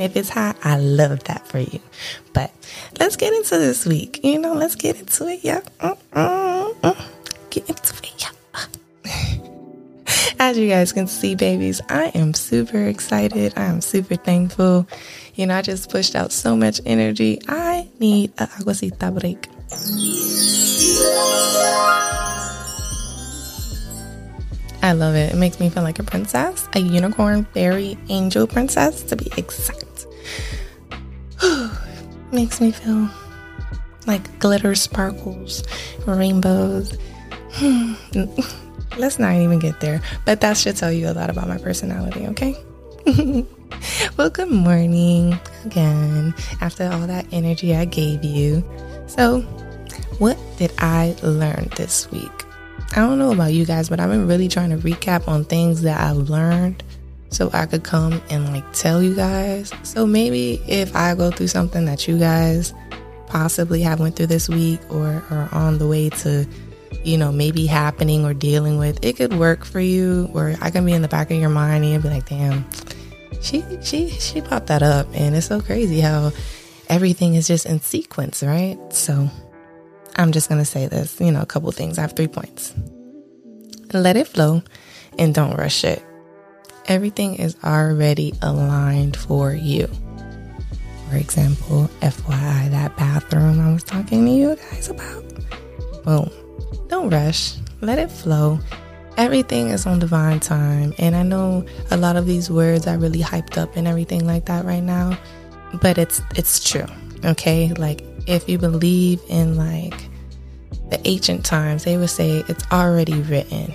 If 0.00 0.16
it's 0.16 0.28
hot, 0.28 0.56
I 0.62 0.78
love 0.78 1.24
that 1.24 1.46
for 1.46 1.58
you. 1.58 1.80
But 2.32 2.50
let's 2.98 3.16
get 3.16 3.32
into 3.32 3.58
this 3.58 3.86
week. 3.86 4.20
You 4.24 4.38
know, 4.38 4.54
let's 4.54 4.74
get 4.74 4.98
into 4.98 5.28
it. 5.28 5.40
Yeah. 5.42 5.60
Mm-mm-mm. 5.80 7.08
Get 7.50 7.68
into 7.68 7.94
it. 8.02 8.12
Yeah. 8.18 9.46
As 10.38 10.58
you 10.58 10.68
guys 10.68 10.92
can 10.92 11.06
see, 11.06 11.34
babies, 11.34 11.80
I 11.88 12.06
am 12.08 12.34
super 12.34 12.84
excited. 12.84 13.54
I 13.56 13.64
am 13.64 13.80
super 13.80 14.16
thankful. 14.16 14.86
You 15.34 15.46
know, 15.46 15.56
I 15.56 15.62
just 15.62 15.90
pushed 15.90 16.14
out 16.14 16.30
so 16.30 16.54
much 16.56 16.80
energy. 16.84 17.40
I 17.48 17.88
need 17.98 18.32
a 18.38 18.46
aguacita 18.46 19.18
break. 19.18 19.48
I 24.82 24.92
love 24.92 25.14
it. 25.14 25.32
It 25.32 25.36
makes 25.36 25.58
me 25.58 25.68
feel 25.68 25.82
like 25.82 25.98
a 25.98 26.04
princess, 26.04 26.68
a 26.74 26.80
unicorn, 26.80 27.44
fairy, 27.46 27.98
angel 28.08 28.46
princess 28.46 29.02
to 29.04 29.16
be 29.16 29.32
exact. 29.36 29.85
Makes 32.32 32.60
me 32.60 32.72
feel 32.72 33.08
like 34.06 34.38
glitter 34.38 34.74
sparkles, 34.74 35.62
rainbows. 36.06 36.96
Let's 38.96 39.18
not 39.18 39.34
even 39.34 39.58
get 39.58 39.80
there, 39.80 40.00
but 40.24 40.40
that 40.40 40.56
should 40.56 40.76
tell 40.76 40.92
you 40.92 41.08
a 41.08 41.12
lot 41.12 41.28
about 41.28 41.48
my 41.48 41.58
personality, 41.58 42.26
okay? 42.28 42.56
well, 44.16 44.30
good 44.30 44.50
morning 44.50 45.38
again 45.64 46.34
after 46.60 46.88
all 46.88 47.06
that 47.06 47.26
energy 47.32 47.74
I 47.74 47.84
gave 47.84 48.24
you. 48.24 48.64
So, 49.06 49.42
what 50.18 50.38
did 50.56 50.72
I 50.78 51.14
learn 51.22 51.68
this 51.76 52.10
week? 52.10 52.30
I 52.92 53.00
don't 53.00 53.18
know 53.18 53.32
about 53.32 53.52
you 53.52 53.66
guys, 53.66 53.88
but 53.88 54.00
I've 54.00 54.10
been 54.10 54.26
really 54.26 54.48
trying 54.48 54.70
to 54.70 54.76
recap 54.78 55.28
on 55.28 55.44
things 55.44 55.82
that 55.82 56.00
I've 56.00 56.16
learned 56.30 56.82
so 57.36 57.50
I 57.52 57.66
could 57.66 57.84
come 57.84 58.22
and 58.30 58.50
like 58.50 58.64
tell 58.72 59.02
you 59.02 59.14
guys. 59.14 59.70
So 59.82 60.06
maybe 60.06 60.54
if 60.66 60.96
I 60.96 61.14
go 61.14 61.30
through 61.30 61.48
something 61.48 61.84
that 61.84 62.08
you 62.08 62.18
guys 62.18 62.72
possibly 63.26 63.82
have 63.82 64.00
went 64.00 64.16
through 64.16 64.28
this 64.28 64.48
week 64.48 64.80
or 64.88 65.22
are 65.30 65.48
on 65.52 65.76
the 65.76 65.86
way 65.86 66.08
to, 66.08 66.46
you 67.04 67.18
know, 67.18 67.30
maybe 67.30 67.66
happening 67.66 68.24
or 68.24 68.32
dealing 68.32 68.78
with, 68.78 69.04
it 69.04 69.18
could 69.18 69.34
work 69.34 69.66
for 69.66 69.80
you. 69.80 70.30
Or 70.32 70.56
I 70.62 70.70
can 70.70 70.86
be 70.86 70.94
in 70.94 71.02
the 71.02 71.08
back 71.08 71.30
of 71.30 71.38
your 71.38 71.50
mind 71.50 71.84
and 71.84 72.02
be 72.02 72.08
like, 72.08 72.26
damn, 72.26 72.64
she 73.42 73.62
she 73.82 74.08
she 74.08 74.40
popped 74.40 74.68
that 74.68 74.82
up, 74.82 75.06
and 75.12 75.36
it's 75.36 75.46
so 75.46 75.60
crazy 75.60 76.00
how 76.00 76.32
everything 76.88 77.34
is 77.34 77.46
just 77.46 77.66
in 77.66 77.80
sequence, 77.82 78.42
right? 78.42 78.78
So 78.94 79.28
I'm 80.16 80.32
just 80.32 80.48
gonna 80.48 80.64
say 80.64 80.86
this, 80.86 81.20
you 81.20 81.32
know, 81.32 81.42
a 81.42 81.46
couple 81.46 81.70
things. 81.70 81.98
I 81.98 82.00
have 82.00 82.12
three 82.14 82.28
points. 82.28 82.74
Let 83.92 84.16
it 84.16 84.26
flow 84.26 84.62
and 85.18 85.34
don't 85.34 85.54
rush 85.54 85.84
it 85.84 86.02
everything 86.88 87.36
is 87.36 87.56
already 87.64 88.34
aligned 88.42 89.16
for 89.16 89.52
you. 89.52 89.88
For 91.08 91.16
example, 91.16 91.88
FYI, 92.00 92.70
that 92.70 92.96
bathroom 92.96 93.60
I 93.60 93.72
was 93.72 93.84
talking 93.84 94.24
to 94.24 94.30
you 94.30 94.56
guys 94.56 94.88
about. 94.88 95.24
Boom. 96.04 96.30
Don't 96.88 97.10
rush, 97.10 97.54
let 97.80 97.98
it 97.98 98.10
flow. 98.10 98.58
Everything 99.16 99.68
is 99.68 99.86
on 99.86 99.98
divine 99.98 100.40
time. 100.40 100.94
And 100.98 101.16
I 101.16 101.22
know 101.22 101.64
a 101.90 101.96
lot 101.96 102.16
of 102.16 102.26
these 102.26 102.50
words 102.50 102.86
are 102.86 102.98
really 102.98 103.20
hyped 103.20 103.56
up 103.56 103.76
and 103.76 103.86
everything 103.88 104.26
like 104.26 104.46
that 104.46 104.64
right 104.64 104.82
now, 104.82 105.18
but 105.80 105.98
it's 105.98 106.20
it's 106.34 106.68
true. 106.68 106.86
Okay? 107.24 107.72
Like 107.74 108.02
if 108.26 108.48
you 108.48 108.58
believe 108.58 109.20
in 109.28 109.56
like 109.56 109.94
the 110.90 111.00
ancient 111.04 111.44
times, 111.44 111.84
they 111.84 111.96
would 111.96 112.10
say 112.10 112.44
it's 112.48 112.64
already 112.70 113.20
written 113.22 113.74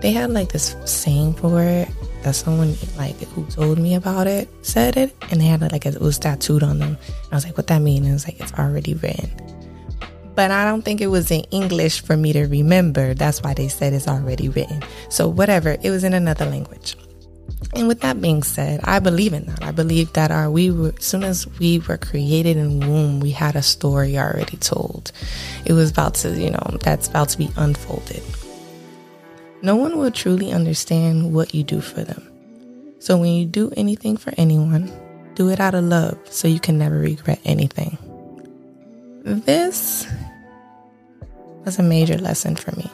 they 0.00 0.12
had 0.12 0.30
like 0.30 0.52
this 0.52 0.76
saying 0.84 1.34
for 1.34 1.62
it 1.62 1.88
that 2.26 2.34
someone 2.34 2.74
like 2.98 3.16
who 3.30 3.46
told 3.46 3.78
me 3.78 3.94
about 3.94 4.26
it 4.26 4.48
said 4.62 4.96
it, 4.96 5.14
and 5.30 5.40
they 5.40 5.46
had 5.46 5.62
it 5.62 5.70
like 5.70 5.86
it 5.86 6.00
was 6.00 6.18
tattooed 6.18 6.64
on 6.64 6.80
them. 6.80 6.98
And 6.98 7.32
I 7.32 7.36
was 7.36 7.44
like, 7.44 7.56
"What 7.56 7.68
that 7.68 7.78
mean?" 7.78 8.04
And 8.04 8.14
it's 8.14 8.26
like 8.26 8.40
it's 8.40 8.52
already 8.54 8.94
written. 8.94 9.30
But 10.34 10.50
I 10.50 10.64
don't 10.64 10.82
think 10.82 11.00
it 11.00 11.06
was 11.06 11.30
in 11.30 11.42
English 11.52 12.02
for 12.02 12.16
me 12.16 12.32
to 12.32 12.46
remember. 12.46 13.14
That's 13.14 13.42
why 13.42 13.54
they 13.54 13.68
said 13.68 13.92
it's 13.92 14.08
already 14.08 14.48
written. 14.48 14.82
So 15.08 15.28
whatever, 15.28 15.76
it 15.80 15.90
was 15.90 16.02
in 16.02 16.12
another 16.12 16.44
language. 16.46 16.96
And 17.74 17.86
with 17.86 18.00
that 18.00 18.20
being 18.20 18.42
said, 18.42 18.80
I 18.82 18.98
believe 18.98 19.32
in 19.32 19.46
that. 19.46 19.62
I 19.62 19.70
believe 19.70 20.12
that 20.14 20.30
our 20.30 20.50
we 20.50 20.70
were 20.70 20.92
as 20.98 21.04
soon 21.04 21.22
as 21.22 21.46
we 21.58 21.78
were 21.78 21.96
created 21.96 22.56
in 22.56 22.80
womb, 22.80 23.20
we 23.20 23.30
had 23.30 23.54
a 23.54 23.62
story 23.62 24.18
already 24.18 24.56
told. 24.56 25.12
It 25.64 25.74
was 25.74 25.90
about 25.92 26.14
to, 26.16 26.30
you 26.30 26.50
know, 26.50 26.76
that's 26.82 27.06
about 27.06 27.30
to 27.30 27.38
be 27.38 27.50
unfolded. 27.56 28.22
No 29.62 29.76
one 29.76 29.98
will 29.98 30.10
truly 30.10 30.52
understand 30.52 31.32
what 31.32 31.54
you 31.54 31.62
do 31.62 31.80
for 31.80 32.02
them. 32.04 32.22
So 32.98 33.16
when 33.16 33.32
you 33.32 33.46
do 33.46 33.72
anything 33.76 34.16
for 34.16 34.32
anyone, 34.36 34.90
do 35.34 35.50
it 35.50 35.60
out 35.60 35.74
of 35.74 35.84
love 35.84 36.18
so 36.30 36.48
you 36.48 36.60
can 36.60 36.78
never 36.78 36.98
regret 36.98 37.40
anything. 37.44 37.98
This 39.22 40.06
was 41.64 41.78
a 41.78 41.82
major 41.82 42.18
lesson 42.18 42.56
for 42.56 42.74
me. 42.76 42.90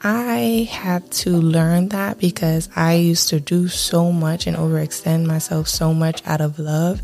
I 0.00 0.68
had 0.70 1.10
to 1.10 1.30
learn 1.30 1.88
that 1.88 2.18
because 2.18 2.68
I 2.76 2.94
used 2.94 3.28
to 3.30 3.40
do 3.40 3.66
so 3.66 4.12
much 4.12 4.46
and 4.46 4.56
overextend 4.56 5.26
myself 5.26 5.66
so 5.66 5.92
much 5.92 6.24
out 6.26 6.40
of 6.40 6.58
love 6.58 7.02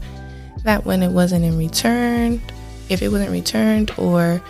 that 0.62 0.84
when 0.84 1.02
it 1.02 1.10
wasn't 1.10 1.44
in 1.44 1.58
return, 1.58 2.40
if 2.88 3.02
it 3.02 3.08
wasn't 3.08 3.30
returned 3.30 3.92
or 3.98 4.40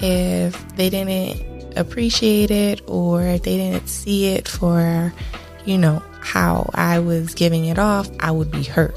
if 0.00 0.76
they 0.76 0.90
didn't 0.90 1.57
appreciate 1.76 2.50
it 2.50 2.80
or 2.86 3.20
they 3.38 3.56
didn't 3.56 3.88
see 3.88 4.26
it 4.26 4.48
for, 4.48 5.12
you 5.64 5.78
know, 5.78 6.02
how 6.20 6.70
I 6.74 6.98
was 6.98 7.34
giving 7.34 7.66
it 7.66 7.78
off, 7.78 8.10
I 8.20 8.30
would 8.30 8.50
be 8.50 8.62
hurt. 8.62 8.96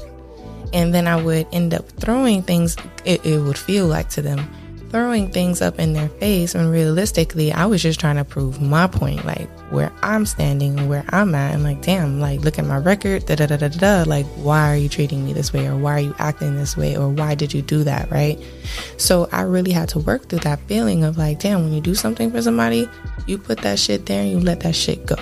And 0.72 0.94
then 0.94 1.06
I 1.06 1.22
would 1.22 1.46
end 1.52 1.74
up 1.74 1.88
throwing 1.92 2.42
things, 2.42 2.76
it, 3.04 3.24
it 3.24 3.38
would 3.40 3.58
feel 3.58 3.86
like 3.86 4.08
to 4.10 4.22
them 4.22 4.48
throwing 4.92 5.28
things 5.30 5.60
up 5.60 5.78
in 5.78 5.94
their 5.94 6.08
face 6.08 6.54
when 6.54 6.68
realistically 6.68 7.50
I 7.50 7.66
was 7.66 7.82
just 7.82 7.98
trying 7.98 8.16
to 8.16 8.24
prove 8.24 8.60
my 8.60 8.86
point, 8.86 9.24
like 9.24 9.48
where 9.70 9.90
I'm 10.02 10.26
standing, 10.26 10.78
and 10.78 10.88
where 10.88 11.04
I'm 11.08 11.34
at, 11.34 11.54
and 11.54 11.64
like, 11.64 11.82
damn, 11.82 12.20
like 12.20 12.40
look 12.40 12.58
at 12.58 12.66
my 12.66 12.76
record, 12.76 13.26
da 13.26 13.34
da 13.34 13.46
da 13.46 13.56
da 13.56 13.68
da. 13.68 14.04
Like, 14.06 14.26
why 14.36 14.72
are 14.72 14.76
you 14.76 14.88
treating 14.88 15.24
me 15.24 15.32
this 15.32 15.52
way, 15.52 15.66
or 15.66 15.76
why 15.76 15.94
are 15.94 16.00
you 16.00 16.14
acting 16.18 16.56
this 16.56 16.76
way, 16.76 16.96
or 16.96 17.08
why 17.08 17.34
did 17.34 17.52
you 17.52 17.62
do 17.62 17.82
that, 17.84 18.10
right? 18.10 18.38
So 18.98 19.28
I 19.32 19.42
really 19.42 19.72
had 19.72 19.88
to 19.90 19.98
work 19.98 20.28
through 20.28 20.40
that 20.40 20.60
feeling 20.68 21.02
of 21.02 21.18
like, 21.18 21.40
damn, 21.40 21.64
when 21.64 21.72
you 21.72 21.80
do 21.80 21.94
something 21.94 22.30
for 22.30 22.42
somebody, 22.42 22.88
you 23.26 23.38
put 23.38 23.58
that 23.62 23.78
shit 23.78 24.06
there 24.06 24.22
and 24.22 24.30
you 24.30 24.38
let 24.38 24.60
that 24.60 24.76
shit 24.76 25.06
go. 25.06 25.16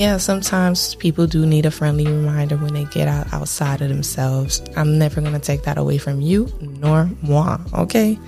Yeah, 0.00 0.16
sometimes 0.16 0.94
people 0.94 1.26
do 1.26 1.44
need 1.44 1.66
a 1.66 1.70
friendly 1.70 2.06
reminder 2.06 2.56
when 2.56 2.72
they 2.72 2.84
get 2.84 3.06
out 3.06 3.30
outside 3.34 3.82
of 3.82 3.90
themselves. 3.90 4.62
I'm 4.74 4.96
never 4.96 5.20
gonna 5.20 5.38
take 5.38 5.64
that 5.64 5.76
away 5.76 5.98
from 5.98 6.22
you, 6.22 6.50
nor 6.62 7.10
moi, 7.20 7.58
okay? 7.74 8.18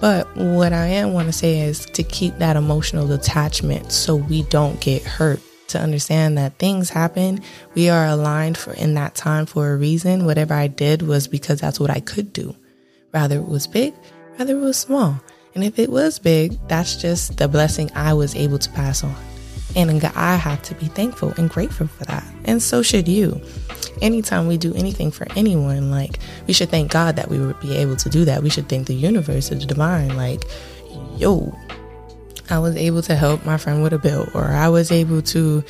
But 0.00 0.26
what 0.36 0.72
I 0.72 0.86
am 0.86 1.12
want 1.12 1.28
to 1.28 1.32
say 1.32 1.60
is 1.60 1.86
to 1.86 2.02
keep 2.02 2.38
that 2.38 2.56
emotional 2.56 3.06
detachment 3.06 3.92
so 3.92 4.16
we 4.16 4.42
don't 4.42 4.80
get 4.80 5.04
hurt. 5.04 5.40
To 5.68 5.78
understand 5.80 6.36
that 6.36 6.58
things 6.58 6.90
happen, 6.90 7.42
we 7.76 7.88
are 7.88 8.06
aligned 8.06 8.58
for 8.58 8.72
in 8.72 8.94
that 8.94 9.14
time 9.14 9.46
for 9.46 9.70
a 9.70 9.76
reason. 9.76 10.26
Whatever 10.26 10.54
I 10.54 10.66
did 10.66 11.02
was 11.02 11.28
because 11.28 11.60
that's 11.60 11.78
what 11.78 11.90
I 11.90 12.00
could 12.00 12.32
do. 12.32 12.56
Rather 13.12 13.36
it 13.36 13.46
was 13.46 13.68
big, 13.68 13.94
rather 14.36 14.58
it 14.58 14.60
was 14.60 14.76
small. 14.76 15.20
And 15.54 15.62
if 15.62 15.78
it 15.78 15.90
was 15.90 16.18
big, 16.18 16.58
that's 16.66 16.96
just 16.96 17.36
the 17.36 17.46
blessing 17.46 17.88
I 17.94 18.14
was 18.14 18.34
able 18.34 18.58
to 18.58 18.70
pass 18.70 19.04
on. 19.04 19.14
And 19.76 20.04
I 20.04 20.36
have 20.36 20.62
to 20.62 20.74
be 20.76 20.86
thankful 20.86 21.32
and 21.36 21.50
grateful 21.50 21.88
for 21.88 22.04
that. 22.04 22.24
And 22.44 22.62
so 22.62 22.82
should 22.82 23.08
you 23.08 23.40
anytime 24.00 24.46
we 24.46 24.56
do 24.56 24.74
anything 24.74 25.10
for 25.10 25.26
anyone, 25.36 25.90
like 25.90 26.18
we 26.46 26.52
should 26.52 26.68
thank 26.68 26.90
God 26.90 27.16
that 27.16 27.28
we 27.28 27.38
would 27.38 27.58
be 27.60 27.76
able 27.76 27.96
to 27.96 28.08
do 28.08 28.24
that. 28.24 28.42
We 28.42 28.50
should 28.50 28.68
thank 28.68 28.86
the 28.86 28.94
universe 28.94 29.50
or 29.50 29.56
the 29.56 29.66
divine, 29.66 30.16
like, 30.16 30.44
yo, 31.16 31.56
I 32.50 32.58
was 32.58 32.76
able 32.76 33.00
to 33.02 33.16
help 33.16 33.46
my 33.46 33.56
friend 33.56 33.82
with 33.82 33.94
a 33.94 33.98
bill, 33.98 34.28
or 34.34 34.44
I 34.44 34.68
was 34.68 34.92
able 34.92 35.22
to 35.22 35.62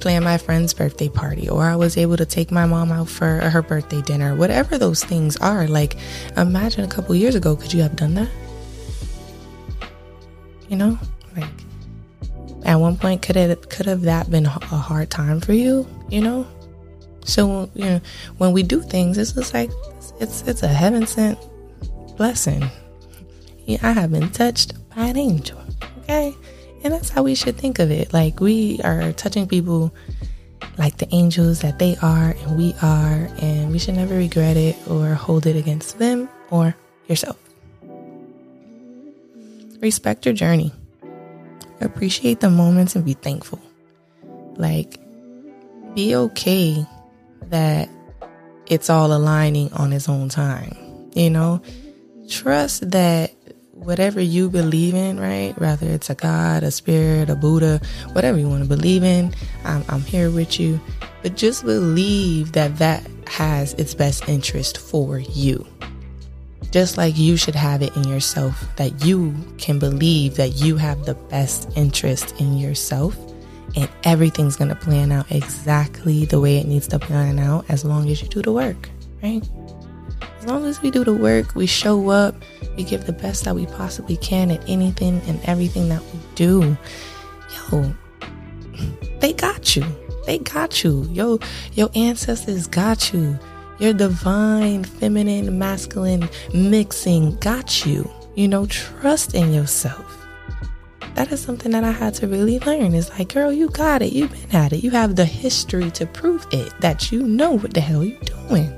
plan 0.00 0.24
my 0.24 0.38
friend's 0.38 0.72
birthday 0.72 1.10
party, 1.10 1.46
or 1.48 1.62
I 1.62 1.76
was 1.76 1.98
able 1.98 2.16
to 2.16 2.24
take 2.24 2.50
my 2.50 2.64
mom 2.64 2.90
out 2.90 3.08
for 3.08 3.38
her 3.38 3.60
birthday 3.60 4.00
dinner, 4.00 4.34
whatever 4.34 4.78
those 4.78 5.04
things 5.04 5.36
are. 5.36 5.66
Like, 5.68 5.96
imagine 6.36 6.84
a 6.84 6.88
couple 6.88 7.14
years 7.14 7.34
ago, 7.34 7.54
could 7.54 7.74
you 7.74 7.82
have 7.82 7.96
done 7.96 8.14
that? 8.14 8.30
You 10.68 10.76
know, 10.76 10.98
like 11.36 11.44
at 12.66 12.76
one 12.76 12.96
point, 12.96 13.22
could 13.22 13.36
it 13.36 13.70
could 13.70 13.86
have 13.86 14.02
that 14.02 14.28
been 14.28 14.44
a 14.44 14.50
hard 14.50 15.08
time 15.08 15.40
for 15.40 15.52
you? 15.52 15.86
You 16.10 16.20
know, 16.20 16.46
so 17.24 17.70
you 17.74 17.84
know, 17.84 18.00
when 18.38 18.52
we 18.52 18.64
do 18.64 18.82
things, 18.82 19.18
it's 19.18 19.32
just 19.32 19.54
like 19.54 19.70
it's 20.20 20.42
it's 20.42 20.62
a 20.64 20.68
heaven 20.68 21.06
sent 21.06 21.38
blessing. 22.16 22.68
Yeah, 23.66 23.78
I 23.82 23.92
have 23.92 24.10
been 24.10 24.30
touched 24.30 24.74
by 24.90 25.06
an 25.06 25.16
angel. 25.16 25.62
Okay, 26.00 26.34
and 26.82 26.92
that's 26.92 27.08
how 27.08 27.22
we 27.22 27.36
should 27.36 27.56
think 27.56 27.78
of 27.78 27.92
it. 27.92 28.12
Like 28.12 28.40
we 28.40 28.80
are 28.82 29.12
touching 29.12 29.46
people 29.46 29.94
like 30.76 30.98
the 30.98 31.08
angels 31.14 31.60
that 31.60 31.78
they 31.78 31.96
are 32.02 32.34
and 32.42 32.58
we 32.58 32.74
are, 32.82 33.30
and 33.38 33.70
we 33.70 33.78
should 33.78 33.94
never 33.94 34.16
regret 34.16 34.56
it 34.56 34.76
or 34.90 35.14
hold 35.14 35.46
it 35.46 35.54
against 35.54 36.00
them 36.00 36.28
or 36.50 36.74
yourself. 37.06 37.38
Respect 39.80 40.26
your 40.26 40.34
journey. 40.34 40.72
Appreciate 41.80 42.40
the 42.40 42.50
moments 42.50 42.96
and 42.96 43.04
be 43.04 43.14
thankful. 43.14 43.60
Like, 44.56 44.98
be 45.94 46.16
okay 46.16 46.86
that 47.44 47.88
it's 48.66 48.90
all 48.90 49.12
aligning 49.12 49.72
on 49.72 49.92
its 49.92 50.08
own 50.08 50.28
time. 50.28 50.76
You 51.14 51.30
know, 51.30 51.62
trust 52.28 52.90
that 52.90 53.32
whatever 53.72 54.20
you 54.20 54.50
believe 54.50 54.94
in, 54.94 55.20
right? 55.20 55.58
Whether 55.58 55.86
it's 55.88 56.10
a 56.10 56.14
God, 56.14 56.62
a 56.62 56.70
spirit, 56.70 57.30
a 57.30 57.36
Buddha, 57.36 57.80
whatever 58.12 58.38
you 58.38 58.48
want 58.48 58.62
to 58.62 58.68
believe 58.68 59.04
in, 59.04 59.34
I'm, 59.64 59.84
I'm 59.88 60.00
here 60.00 60.30
with 60.30 60.58
you. 60.58 60.80
But 61.22 61.36
just 61.36 61.64
believe 61.64 62.52
that 62.52 62.78
that 62.78 63.06
has 63.28 63.74
its 63.74 63.94
best 63.94 64.28
interest 64.28 64.78
for 64.78 65.18
you. 65.18 65.66
Just 66.76 66.98
like 66.98 67.16
you 67.16 67.38
should 67.38 67.54
have 67.54 67.80
it 67.80 67.96
in 67.96 68.04
yourself, 68.04 68.76
that 68.76 69.02
you 69.02 69.34
can 69.56 69.78
believe 69.78 70.34
that 70.34 70.56
you 70.56 70.76
have 70.76 71.06
the 71.06 71.14
best 71.14 71.70
interest 71.74 72.38
in 72.38 72.58
yourself 72.58 73.16
and 73.74 73.88
everything's 74.04 74.56
going 74.56 74.68
to 74.68 74.76
plan 74.76 75.10
out 75.10 75.24
exactly 75.32 76.26
the 76.26 76.38
way 76.38 76.58
it 76.58 76.66
needs 76.66 76.86
to 76.88 76.98
plan 76.98 77.38
out 77.38 77.64
as 77.70 77.82
long 77.82 78.10
as 78.10 78.20
you 78.20 78.28
do 78.28 78.42
the 78.42 78.52
work, 78.52 78.90
right? 79.22 79.42
As 80.38 80.44
long 80.44 80.66
as 80.66 80.82
we 80.82 80.90
do 80.90 81.02
the 81.02 81.14
work, 81.14 81.54
we 81.54 81.64
show 81.64 82.10
up, 82.10 82.34
we 82.76 82.84
give 82.84 83.06
the 83.06 83.12
best 83.14 83.44
that 83.44 83.54
we 83.54 83.64
possibly 83.64 84.18
can 84.18 84.50
at 84.50 84.62
anything 84.68 85.22
and 85.28 85.40
everything 85.44 85.88
that 85.88 86.02
we 86.02 86.20
do. 86.34 86.76
Yo, 87.70 87.90
they 89.20 89.32
got 89.32 89.76
you. 89.76 89.84
They 90.26 90.40
got 90.40 90.84
you. 90.84 91.04
Yo, 91.04 91.38
your 91.72 91.88
ancestors 91.94 92.66
got 92.66 93.14
you. 93.14 93.38
Your 93.78 93.92
divine, 93.92 94.84
feminine, 94.84 95.58
masculine 95.58 96.28
mixing 96.54 97.36
got 97.36 97.84
you. 97.84 98.10
You 98.34 98.48
know, 98.48 98.66
trust 98.66 99.34
in 99.34 99.52
yourself 99.52 100.26
that 101.16 101.32
is 101.32 101.40
something 101.40 101.72
that 101.72 101.82
I 101.82 101.92
had 101.92 102.14
to 102.16 102.28
really 102.28 102.58
learn. 102.60 102.94
It's 102.94 103.10
like, 103.10 103.32
girl, 103.32 103.50
you 103.50 103.70
got 103.70 104.02
it. 104.02 104.12
You've 104.12 104.30
been 104.30 104.54
at 104.54 104.74
it. 104.74 104.84
You 104.84 104.90
have 104.90 105.16
the 105.16 105.24
history 105.24 105.90
to 105.92 106.06
prove 106.06 106.46
it 106.52 106.72
that 106.80 107.10
you 107.10 107.22
know 107.22 107.52
what 107.52 107.72
the 107.72 107.80
hell 107.80 108.04
you're 108.04 108.20
doing. 108.20 108.70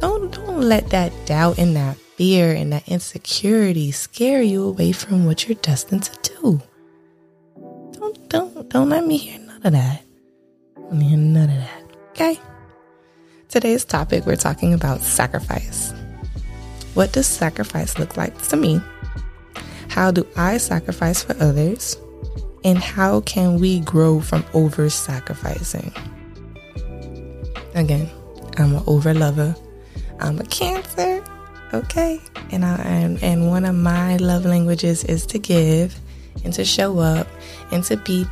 Don't 0.00 0.32
don't 0.32 0.60
let 0.60 0.90
that 0.90 1.12
doubt 1.26 1.58
and 1.58 1.74
that 1.76 1.96
fear 1.96 2.52
and 2.52 2.72
that 2.72 2.86
insecurity 2.88 3.90
scare 3.90 4.42
you 4.42 4.64
away 4.64 4.92
from 4.92 5.24
what 5.24 5.48
you're 5.48 5.56
destined 5.56 6.04
to 6.04 6.32
do. 6.40 6.62
Don't 7.92 8.28
don't 8.28 8.68
don't 8.68 8.90
let 8.90 9.06
me 9.06 9.16
hear 9.16 9.38
none 9.38 9.62
of 9.64 9.72
that. 9.72 10.02
Let 10.76 10.94
me 10.94 11.04
hear 11.06 11.18
none 11.18 11.50
of 11.50 11.56
that. 11.56 11.82
Okay. 12.10 12.38
Today's 13.50 13.84
topic 13.84 14.26
we're 14.26 14.36
talking 14.36 14.72
about 14.72 15.00
sacrifice. 15.00 15.92
What 16.94 17.12
does 17.12 17.26
sacrifice 17.26 17.98
look 17.98 18.16
like 18.16 18.40
to 18.42 18.56
me? 18.56 18.80
How 19.88 20.12
do 20.12 20.24
I 20.36 20.56
sacrifice 20.58 21.24
for 21.24 21.36
others? 21.42 21.96
And 22.62 22.78
how 22.78 23.22
can 23.22 23.58
we 23.58 23.80
grow 23.80 24.20
from 24.20 24.44
over 24.54 24.88
sacrificing? 24.88 25.92
Again, 27.74 28.08
I'm 28.56 28.76
an 28.76 28.84
over 28.86 29.12
lover. 29.14 29.56
I'm 30.20 30.38
a 30.38 30.44
cancer. 30.44 31.24
Okay. 31.74 32.20
And 32.52 32.64
I 32.64 32.76
and, 32.76 33.20
and 33.20 33.48
one 33.48 33.64
of 33.64 33.74
my 33.74 34.16
love 34.18 34.44
languages 34.44 35.02
is 35.02 35.26
to 35.26 35.40
give 35.40 35.98
and 36.44 36.54
to 36.54 36.64
show 36.64 37.00
up 37.00 37.26
and 37.72 37.82
to 37.82 37.96
be 37.96 38.26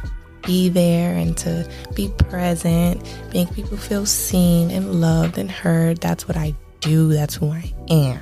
be 0.48 0.70
there 0.70 1.12
and 1.12 1.36
to 1.36 1.70
be 1.94 2.08
present, 2.08 3.02
make 3.34 3.52
people 3.52 3.76
feel 3.76 4.06
seen 4.06 4.70
and 4.70 4.98
loved 4.98 5.36
and 5.36 5.50
heard. 5.50 5.98
That's 5.98 6.26
what 6.26 6.38
I 6.38 6.54
do. 6.80 7.12
That's 7.12 7.34
who 7.34 7.50
I 7.50 7.70
am. 7.90 8.18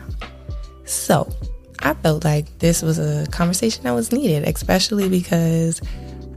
So, 0.85 1.33
I 1.78 1.95
felt 1.95 2.25
like 2.25 2.59
this 2.59 2.83
was 2.83 2.99
a 2.99 3.26
conversation 3.30 3.85
that 3.85 3.92
was 3.92 4.11
needed, 4.11 4.42
especially 4.42 5.09
because 5.09 5.80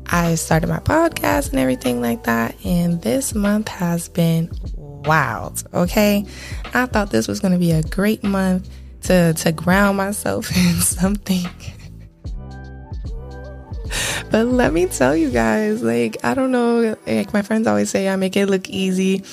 I 0.05 0.35
started 0.35 0.67
my 0.67 0.77
podcast 0.77 1.49
and 1.49 1.59
everything 1.59 2.01
like 2.01 2.25
that. 2.25 2.53
And 2.63 3.01
this 3.01 3.33
month 3.33 3.67
has 3.69 4.09
been 4.09 4.51
wild. 4.75 5.63
Okay. 5.73 6.23
I 6.71 6.85
thought 6.85 7.09
this 7.09 7.27
was 7.27 7.39
going 7.39 7.53
to 7.53 7.59
be 7.59 7.71
a 7.71 7.81
great 7.81 8.23
month 8.23 8.69
to, 9.03 9.33
to 9.33 9.51
ground 9.51 9.97
myself 9.97 10.49
in 10.55 10.75
something 10.81 11.47
but 14.31 14.47
let 14.47 14.73
me 14.73 14.85
tell 14.87 15.15
you 15.15 15.29
guys, 15.29 15.81
like, 15.81 16.17
I 16.23 16.33
don't 16.33 16.51
know, 16.51 16.95
like 17.07 17.33
my 17.33 17.41
friends 17.41 17.67
always 17.67 17.89
say 17.89 18.09
I 18.09 18.15
make 18.15 18.35
it 18.35 18.47
look 18.47 18.69
easy. 18.69 19.23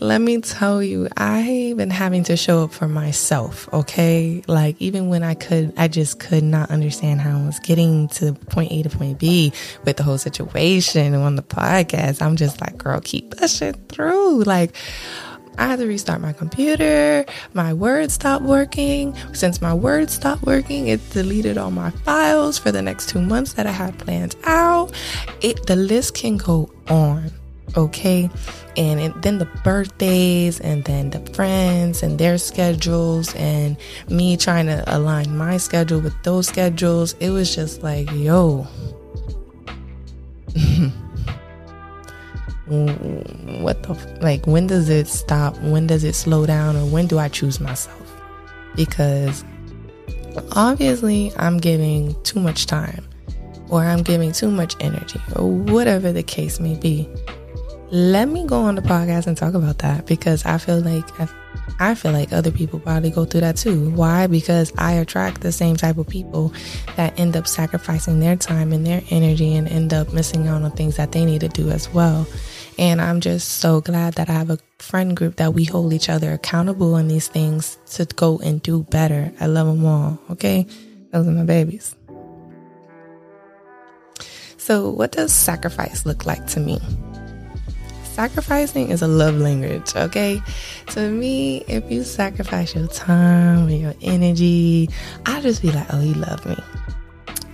Let 0.00 0.20
me 0.20 0.40
tell 0.40 0.82
you, 0.82 1.08
I've 1.16 1.76
been 1.76 1.90
having 1.90 2.24
to 2.24 2.36
show 2.36 2.64
up 2.64 2.72
for 2.72 2.88
myself, 2.88 3.72
okay? 3.72 4.42
Like, 4.48 4.76
even 4.80 5.08
when 5.08 5.22
I 5.22 5.34
could, 5.34 5.72
I 5.76 5.88
just 5.88 6.18
could 6.18 6.42
not 6.42 6.70
understand 6.70 7.20
how 7.20 7.38
I 7.38 7.46
was 7.46 7.60
getting 7.60 8.08
to 8.08 8.32
point 8.32 8.72
A 8.72 8.82
to 8.82 8.90
point 8.90 9.18
B 9.18 9.52
with 9.84 9.96
the 9.96 10.02
whole 10.02 10.18
situation 10.18 11.14
on 11.14 11.36
the 11.36 11.42
podcast. 11.42 12.20
I'm 12.20 12.36
just 12.36 12.60
like, 12.60 12.78
girl, 12.78 13.00
keep 13.00 13.36
pushing 13.36 13.74
through. 13.88 14.42
Like, 14.42 14.74
I 15.58 15.66
had 15.66 15.78
to 15.80 15.86
restart 15.86 16.20
my 16.20 16.32
computer. 16.32 17.24
My 17.52 17.72
Word 17.72 18.10
stopped 18.10 18.44
working. 18.44 19.14
Since 19.32 19.60
my 19.60 19.74
Word 19.74 20.10
stopped 20.10 20.42
working, 20.42 20.88
it 20.88 21.00
deleted 21.10 21.58
all 21.58 21.70
my 21.70 21.90
files 21.90 22.58
for 22.58 22.72
the 22.72 22.82
next 22.82 23.08
two 23.08 23.20
months 23.20 23.52
that 23.54 23.66
I 23.66 23.70
had 23.70 23.98
planned 23.98 24.36
out. 24.44 24.92
It 25.40 25.66
the 25.66 25.76
list 25.76 26.14
can 26.14 26.36
go 26.36 26.70
on, 26.88 27.30
okay? 27.76 28.30
And 28.76 29.00
it, 29.00 29.22
then 29.22 29.38
the 29.38 29.48
birthdays, 29.62 30.58
and 30.60 30.84
then 30.84 31.10
the 31.10 31.20
friends 31.34 32.02
and 32.02 32.18
their 32.18 32.38
schedules, 32.38 33.34
and 33.34 33.76
me 34.08 34.36
trying 34.36 34.66
to 34.66 34.82
align 34.86 35.36
my 35.36 35.58
schedule 35.58 36.00
with 36.00 36.14
those 36.22 36.48
schedules. 36.48 37.14
It 37.20 37.30
was 37.30 37.54
just 37.54 37.82
like, 37.82 38.10
yo. 38.12 38.66
what 43.60 43.82
the 43.82 43.94
like 44.20 44.46
when 44.46 44.66
does 44.66 44.88
it 44.88 45.06
stop 45.06 45.56
when 45.58 45.86
does 45.86 46.04
it 46.04 46.14
slow 46.14 46.46
down 46.46 46.76
or 46.76 46.86
when 46.86 47.06
do 47.06 47.18
i 47.18 47.28
choose 47.28 47.60
myself 47.60 48.20
because 48.74 49.44
obviously 50.52 51.32
i'm 51.36 51.58
giving 51.58 52.20
too 52.22 52.40
much 52.40 52.66
time 52.66 53.06
or 53.68 53.82
i'm 53.82 54.02
giving 54.02 54.32
too 54.32 54.50
much 54.50 54.74
energy 54.80 55.20
or 55.36 55.50
whatever 55.50 56.12
the 56.12 56.22
case 56.22 56.60
may 56.60 56.74
be 56.76 57.08
let 57.90 58.28
me 58.28 58.46
go 58.46 58.60
on 58.60 58.74
the 58.74 58.82
podcast 58.82 59.26
and 59.26 59.36
talk 59.36 59.54
about 59.54 59.78
that 59.78 60.06
because 60.06 60.44
i 60.46 60.56
feel 60.56 60.80
like 60.80 61.20
I, 61.20 61.28
I 61.78 61.94
feel 61.94 62.12
like 62.12 62.32
other 62.32 62.50
people 62.50 62.78
probably 62.78 63.10
go 63.10 63.24
through 63.24 63.40
that 63.42 63.56
too. 63.56 63.90
Why? 63.90 64.26
Because 64.26 64.72
I 64.78 64.92
attract 64.92 65.40
the 65.40 65.52
same 65.52 65.76
type 65.76 65.98
of 65.98 66.08
people 66.08 66.52
that 66.96 67.18
end 67.18 67.36
up 67.36 67.46
sacrificing 67.46 68.20
their 68.20 68.36
time 68.36 68.72
and 68.72 68.86
their 68.86 69.02
energy 69.10 69.54
and 69.54 69.68
end 69.68 69.92
up 69.92 70.12
missing 70.12 70.48
out 70.48 70.62
on 70.62 70.70
things 70.72 70.96
that 70.96 71.12
they 71.12 71.24
need 71.24 71.40
to 71.40 71.48
do 71.48 71.70
as 71.70 71.92
well. 71.92 72.26
And 72.78 73.00
I'm 73.00 73.20
just 73.20 73.58
so 73.58 73.80
glad 73.80 74.14
that 74.14 74.30
I 74.30 74.32
have 74.32 74.50
a 74.50 74.58
friend 74.78 75.16
group 75.16 75.36
that 75.36 75.54
we 75.54 75.64
hold 75.64 75.92
each 75.92 76.08
other 76.08 76.32
accountable 76.32 76.96
in 76.96 77.08
these 77.08 77.28
things 77.28 77.78
to 77.92 78.04
go 78.04 78.38
and 78.38 78.62
do 78.62 78.82
better. 78.84 79.32
I 79.40 79.46
love 79.46 79.66
them 79.66 79.84
all. 79.84 80.18
Okay. 80.30 80.66
Those 81.12 81.28
are 81.28 81.30
my 81.30 81.44
babies. 81.44 81.94
So, 84.56 84.90
what 84.90 85.12
does 85.12 85.32
sacrifice 85.32 86.06
look 86.06 86.24
like 86.24 86.46
to 86.48 86.60
me? 86.60 86.80
Sacrificing 88.04 88.90
is 88.90 89.02
a 89.02 89.08
love 89.08 89.36
language, 89.36 89.96
okay? 89.96 90.40
To 90.88 91.10
me, 91.10 91.64
if 91.66 91.90
you 91.90 92.04
sacrifice 92.04 92.74
your 92.74 92.86
time 92.86 93.68
and 93.68 93.80
your 93.80 93.94
energy, 94.02 94.88
I 95.26 95.40
just 95.40 95.62
be 95.62 95.72
like, 95.72 95.86
oh, 95.92 96.00
you 96.00 96.14
love 96.14 96.46
me. 96.46 96.56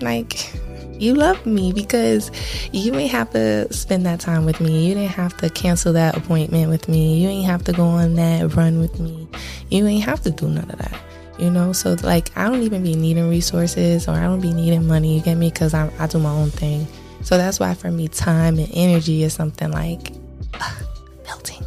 Like, 0.01 0.53
you 0.99 1.15
love 1.15 1.45
me 1.47 1.73
because 1.73 2.31
you 2.73 2.95
ain't 2.95 3.11
have 3.11 3.31
to 3.31 3.73
spend 3.73 4.05
that 4.07 4.21
time 4.21 4.45
with 4.45 4.61
me. 4.61 4.87
You 4.87 4.95
didn't 4.95 5.11
have 5.11 5.37
to 5.39 5.51
cancel 5.51 5.93
that 5.95 6.17
appointment 6.17 6.71
with 6.71 6.89
me. 6.89 7.19
You 7.21 7.29
ain't 7.29 7.47
have 7.47 7.65
to 7.65 7.73
go 7.73 7.85
on 7.85 8.15
that 8.15 8.55
run 8.55 8.81
with 8.81 8.99
me. 8.99 9.29
You 9.71 9.87
ain't 9.87 10.05
have 10.05 10.23
to 10.23 10.31
do 10.31 10.49
none 10.49 10.71
of 10.71 10.79
that. 10.79 11.01
You 11.39 11.51
know, 11.51 11.73
so 11.73 11.97
like 12.03 12.37
I 12.37 12.49
don't 12.49 12.63
even 12.63 12.83
be 12.83 12.97
needing 12.97 13.31
resources 13.31 14.09
or 14.09 14.13
I 14.13 14.25
don't 14.25 14.41
be 14.41 14.53
needing 14.53 14.87
money. 14.87 15.17
You 15.17 15.23
get 15.23 15.37
me? 15.37 15.51
Because 15.51 15.73
I, 15.73 15.91
I 15.99 16.07
do 16.09 16.19
my 16.19 16.31
own 16.31 16.51
thing. 16.51 16.87
So 17.23 17.37
that's 17.37 17.61
why 17.61 17.75
for 17.75 17.91
me, 17.91 18.09
time 18.09 18.59
and 18.59 18.69
energy 18.73 19.23
is 19.23 19.33
something 19.33 19.71
like 19.71 20.13
uh, 20.55 20.81
melting. 21.25 21.65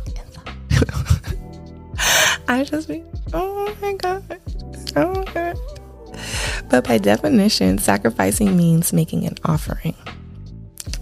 I 2.48 2.64
just 2.64 2.88
be, 2.88 3.04
oh 3.34 3.74
my 3.82 3.94
god, 3.94 4.24
oh 4.96 5.14
my 5.14 5.24
god. 5.34 5.81
But 6.70 6.88
by 6.88 6.98
definition, 6.98 7.78
sacrificing 7.78 8.56
means 8.56 8.94
making 8.94 9.26
an 9.26 9.36
offering. 9.46 9.96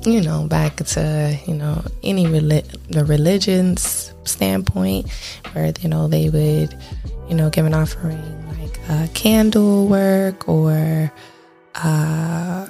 You 0.04 0.22
know, 0.22 0.48
back 0.48 0.78
to, 0.78 1.38
you 1.46 1.56
know, 1.56 1.84
any 2.04 2.28
relig- 2.28 2.72
the 2.90 3.06
religion's 3.06 4.14
standpoint 4.24 5.10
where, 5.54 5.74
you 5.82 5.90
know, 5.90 6.08
they 6.08 6.30
would, 6.30 6.76
you 7.30 7.36
know, 7.36 7.50
give 7.50 7.66
an 7.66 7.74
offering 7.74 8.22
like 8.60 8.80
uh, 8.90 9.08
candle 9.14 9.88
work 9.88 10.48
or 10.48 11.12
uh, 11.76 12.68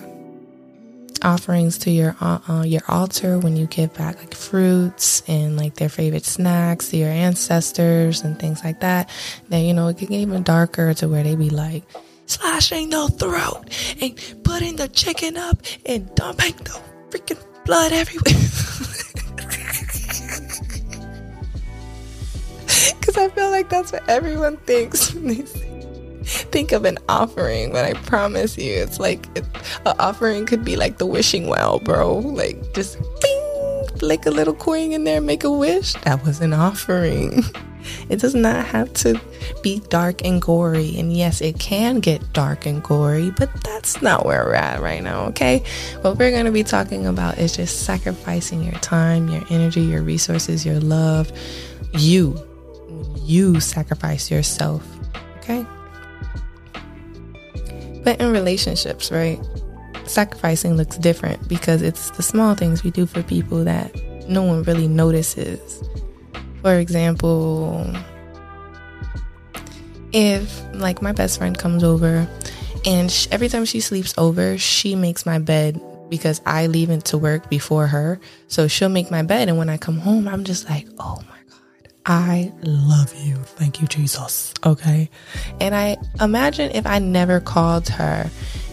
offerings 1.24 1.78
to 1.80 1.92
your 1.92 2.16
uh, 2.22 2.40
uh, 2.48 2.64
your 2.64 2.82
altar 2.88 3.38
when 3.40 3.58
you 3.58 3.66
give 3.68 3.94
back 3.94 4.18
like 4.18 4.34
fruits 4.34 5.22
and 5.28 5.58
like 5.58 5.76
their 5.76 5.90
favorite 5.90 6.26
snacks 6.26 6.90
to 6.90 6.98
your 6.98 7.10
ancestors 7.10 8.22
and 8.22 8.40
things 8.40 8.64
like 8.64 8.80
that. 8.82 9.10
Then 9.50 9.66
you 9.66 9.74
know 9.74 9.88
it 9.88 9.98
can 9.98 10.08
get 10.08 10.20
even 10.20 10.44
darker 10.44 10.94
to 10.96 11.08
where 11.08 11.24
they 11.24 11.36
be 11.36 11.50
like, 11.50 11.84
slashing 12.30 12.90
the 12.90 13.08
throat 13.10 13.66
and 14.02 14.18
putting 14.44 14.76
the 14.76 14.88
chicken 14.88 15.38
up 15.38 15.58
and 15.86 16.14
dumping 16.16 16.56
the 16.58 16.80
freaking 17.10 17.66
blood 17.66 17.92
everywhere. 17.92 18.34
Because 23.00 23.18
I 23.18 23.30
feel 23.30 23.50
like 23.50 23.70
that's 23.70 23.92
what 23.92 24.08
everyone 24.08 24.58
thinks 24.58 25.14
when 25.14 25.28
they 25.28 25.42
think 25.42 26.72
of 26.72 26.86
an 26.86 27.00
offering. 27.10 27.72
But 27.72 27.86
I 27.86 27.94
promise 27.94 28.58
you, 28.58 28.72
it's 28.72 29.00
like 29.00 29.26
an 29.38 29.46
offering 30.00 30.46
could 30.46 30.64
be 30.64 30.76
like 30.76 31.00
the 31.00 31.08
wishing 31.08 31.48
well, 31.48 31.80
bro. 31.80 32.20
Like 32.20 32.74
just 32.74 33.00
bing, 33.22 33.88
flick 33.98 34.28
a 34.28 34.32
little 34.32 34.54
coin 34.54 34.92
in 34.92 35.04
there, 35.06 35.22
make 35.22 35.44
a 35.44 35.52
wish. 35.52 35.94
That 36.04 36.24
was 36.24 36.42
an 36.42 36.54
offering. 36.54 37.44
It 38.10 38.20
does 38.20 38.36
not 38.36 38.66
have 38.66 38.94
to 38.96 39.20
be 39.62 39.80
dark 39.90 40.24
and 40.26 40.42
gory. 40.42 40.98
And 40.98 41.16
yes, 41.16 41.42
it 41.42 41.60
can 41.60 42.00
get 42.00 42.34
dark 42.34 42.66
and 42.66 42.84
gory, 42.84 43.32
but 43.32 43.50
that's 43.64 44.02
not 44.02 44.26
where 44.26 44.44
we're 44.46 44.54
at 44.54 44.82
right 44.82 45.04
now, 45.04 45.26
okay? 45.28 45.64
What 46.02 46.18
we're 46.18 46.32
going 46.32 46.46
to 46.46 46.52
be 46.52 46.64
talking 46.64 47.06
about 47.06 47.38
is 47.38 47.56
just 47.56 47.84
sacrificing 47.84 48.64
your 48.64 48.80
time, 48.80 49.30
your 49.30 49.44
energy, 49.50 49.82
your 49.82 50.02
resources, 50.02 50.66
your 50.66 50.80
love. 50.80 51.32
You, 51.94 52.38
you 53.18 53.60
sacrifice 53.60 54.30
yourself, 54.30 54.86
okay? 55.38 55.66
But 58.04 58.20
in 58.20 58.32
relationships, 58.32 59.12
right? 59.12 59.40
Sacrificing 60.06 60.76
looks 60.76 60.98
different 60.98 61.48
because 61.48 61.82
it's 61.82 62.10
the 62.12 62.24
small 62.24 62.56
things 62.56 62.84
we 62.84 62.92
do 62.92 63.06
for 63.06 63.22
people 63.24 63.64
that 63.64 63.94
no 64.28 64.44
one 64.44 64.64
really 64.64 64.88
notices 64.88 65.84
for 66.62 66.76
example, 66.76 67.86
if 70.12 70.62
like 70.74 71.02
my 71.02 71.12
best 71.12 71.38
friend 71.38 71.58
comes 71.58 71.84
over 71.84 72.28
and 72.86 73.28
every 73.32 73.50
time 73.50 73.66
she 73.66 73.80
sleeps 73.82 74.14
over, 74.18 74.58
she 74.58 74.96
makes 74.96 75.26
my 75.26 75.40
bed 75.40 75.82
because 76.10 76.42
I 76.46 76.68
leave 76.68 76.90
into 76.90 77.18
work 77.18 77.50
before 77.50 77.88
her. 77.88 78.20
So 78.48 78.68
she'll 78.68 78.90
make 78.90 79.12
my 79.12 79.22
bed. 79.22 79.48
And 79.50 79.58
when 79.58 79.70
I 79.70 79.78
come 79.78 79.98
home, 79.98 80.28
I'm 80.28 80.44
just 80.44 80.70
like, 80.70 80.88
oh 80.98 81.22
my 81.30 81.38
God, 81.50 81.94
I 82.06 82.54
love 82.64 83.14
you. 83.16 83.36
Thank 83.36 83.82
you, 83.82 83.88
Jesus. 83.88 84.54
Okay. 84.66 85.10
And 85.60 85.76
I 85.76 85.98
imagine 86.20 86.72
if 86.72 86.88
I 86.88 87.00
never 87.00 87.40
called 87.40 87.90
her 87.90 88.30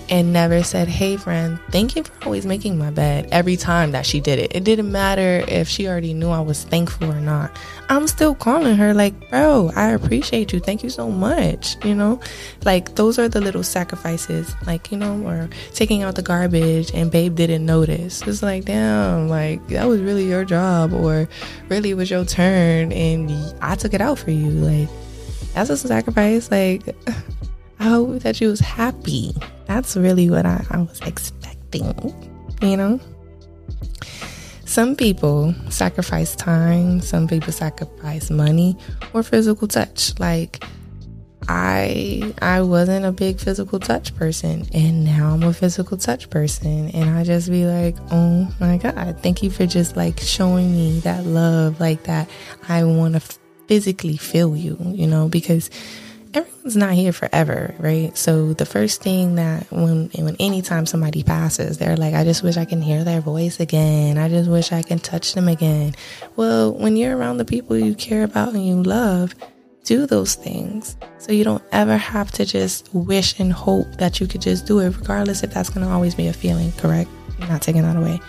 and 0.08 0.32
never 0.32 0.62
said, 0.62 0.88
Hey, 0.88 1.16
friend, 1.16 1.58
thank 1.70 1.96
you 1.96 2.04
for 2.04 2.24
always 2.24 2.46
making 2.46 2.78
my 2.78 2.90
bed 2.90 3.28
every 3.32 3.56
time 3.56 3.92
that 3.92 4.06
she 4.06 4.20
did 4.20 4.38
it. 4.38 4.54
It 4.54 4.64
didn't 4.64 4.90
matter 4.90 5.44
if 5.48 5.68
she 5.68 5.88
already 5.88 6.14
knew 6.14 6.30
I 6.30 6.40
was 6.40 6.64
thankful 6.64 7.10
or 7.10 7.20
not. 7.20 7.56
I'm 7.88 8.06
still 8.06 8.34
calling 8.34 8.76
her, 8.76 8.94
like, 8.94 9.30
Bro, 9.30 9.72
I 9.74 9.90
appreciate 9.90 10.52
you. 10.52 10.60
Thank 10.60 10.82
you 10.82 10.90
so 10.90 11.10
much. 11.10 11.76
You 11.84 11.94
know, 11.94 12.20
like 12.64 12.94
those 12.94 13.18
are 13.18 13.28
the 13.28 13.40
little 13.40 13.62
sacrifices, 13.62 14.54
like, 14.66 14.90
you 14.90 14.98
know, 14.98 15.26
or 15.26 15.48
taking 15.74 16.02
out 16.02 16.14
the 16.14 16.22
garbage 16.22 16.90
and 16.94 17.10
babe 17.10 17.34
didn't 17.34 17.66
notice. 17.66 18.22
It's 18.22 18.42
like, 18.42 18.64
damn, 18.64 19.28
like 19.28 19.66
that 19.68 19.86
was 19.86 20.00
really 20.00 20.28
your 20.28 20.44
job, 20.44 20.92
or 20.92 21.28
really 21.68 21.90
it 21.90 21.94
was 21.94 22.10
your 22.10 22.24
turn 22.24 22.92
and 22.92 23.30
I 23.60 23.74
took 23.74 23.94
it 23.94 24.00
out 24.00 24.18
for 24.18 24.30
you. 24.30 24.50
Like, 24.50 24.88
that's 25.54 25.70
a 25.70 25.76
sacrifice. 25.76 26.50
Like, 26.50 26.82
I 27.78 27.84
hope 27.84 28.20
that 28.20 28.40
you 28.40 28.48
was 28.48 28.60
happy. 28.60 29.34
That's 29.66 29.96
really 29.96 30.30
what 30.30 30.46
I, 30.46 30.64
I 30.70 30.78
was 30.78 31.00
expecting, 31.02 31.94
you 32.62 32.76
know? 32.76 33.00
Some 34.64 34.96
people 34.96 35.54
sacrifice 35.70 36.34
time, 36.34 37.00
some 37.00 37.28
people 37.28 37.52
sacrifice 37.52 38.30
money 38.30 38.76
or 39.12 39.22
physical 39.22 39.68
touch. 39.68 40.18
Like, 40.18 40.64
I 41.48 42.34
I 42.42 42.62
wasn't 42.62 43.04
a 43.04 43.12
big 43.12 43.38
physical 43.38 43.78
touch 43.78 44.14
person 44.16 44.66
and 44.74 45.04
now 45.04 45.32
I'm 45.32 45.42
a 45.44 45.52
physical 45.52 45.96
touch 45.96 46.28
person 46.28 46.90
and 46.90 47.10
I 47.10 47.22
just 47.22 47.48
be 47.50 47.66
like, 47.66 47.96
"Oh 48.10 48.52
my 48.58 48.78
god, 48.78 49.20
thank 49.22 49.42
you 49.42 49.50
for 49.50 49.66
just 49.66 49.96
like 49.96 50.18
showing 50.18 50.72
me 50.72 50.98
that 51.00 51.24
love 51.24 51.78
like 51.78 52.04
that. 52.04 52.28
I 52.68 52.82
want 52.82 53.14
to 53.14 53.38
physically 53.68 54.16
feel 54.16 54.56
you, 54.56 54.76
you 54.80 55.06
know, 55.06 55.28
because 55.28 55.70
everyone's 56.36 56.76
not 56.76 56.92
here 56.92 57.12
forever, 57.12 57.74
right? 57.78 58.16
So 58.16 58.52
the 58.52 58.66
first 58.66 59.02
thing 59.02 59.36
that 59.36 59.70
when 59.72 60.10
when 60.14 60.36
anytime 60.38 60.86
somebody 60.86 61.22
passes, 61.22 61.78
they're 61.78 61.96
like, 61.96 62.14
I 62.14 62.24
just 62.24 62.42
wish 62.42 62.56
I 62.56 62.64
can 62.64 62.82
hear 62.82 63.04
their 63.04 63.20
voice 63.20 63.58
again. 63.58 64.18
I 64.18 64.28
just 64.28 64.50
wish 64.50 64.72
I 64.72 64.82
can 64.82 64.98
touch 64.98 65.34
them 65.34 65.48
again. 65.48 65.94
Well, 66.36 66.72
when 66.72 66.96
you're 66.96 67.16
around 67.16 67.38
the 67.38 67.44
people 67.44 67.76
you 67.76 67.94
care 67.94 68.24
about 68.24 68.54
and 68.54 68.66
you 68.66 68.82
love, 68.82 69.34
do 69.84 70.06
those 70.06 70.34
things. 70.34 70.96
So 71.18 71.32
you 71.32 71.44
don't 71.44 71.62
ever 71.72 71.96
have 71.96 72.30
to 72.32 72.44
just 72.44 72.92
wish 72.92 73.38
and 73.40 73.52
hope 73.52 73.86
that 73.98 74.20
you 74.20 74.26
could 74.26 74.42
just 74.42 74.66
do 74.66 74.80
it, 74.80 74.96
regardless 74.96 75.42
if 75.42 75.52
that's 75.52 75.70
gonna 75.70 75.88
always 75.88 76.14
be 76.14 76.26
a 76.26 76.32
feeling, 76.32 76.72
correct? 76.72 77.10
Not 77.38 77.62
taking 77.62 77.82
that 77.82 77.96
away. 77.96 78.20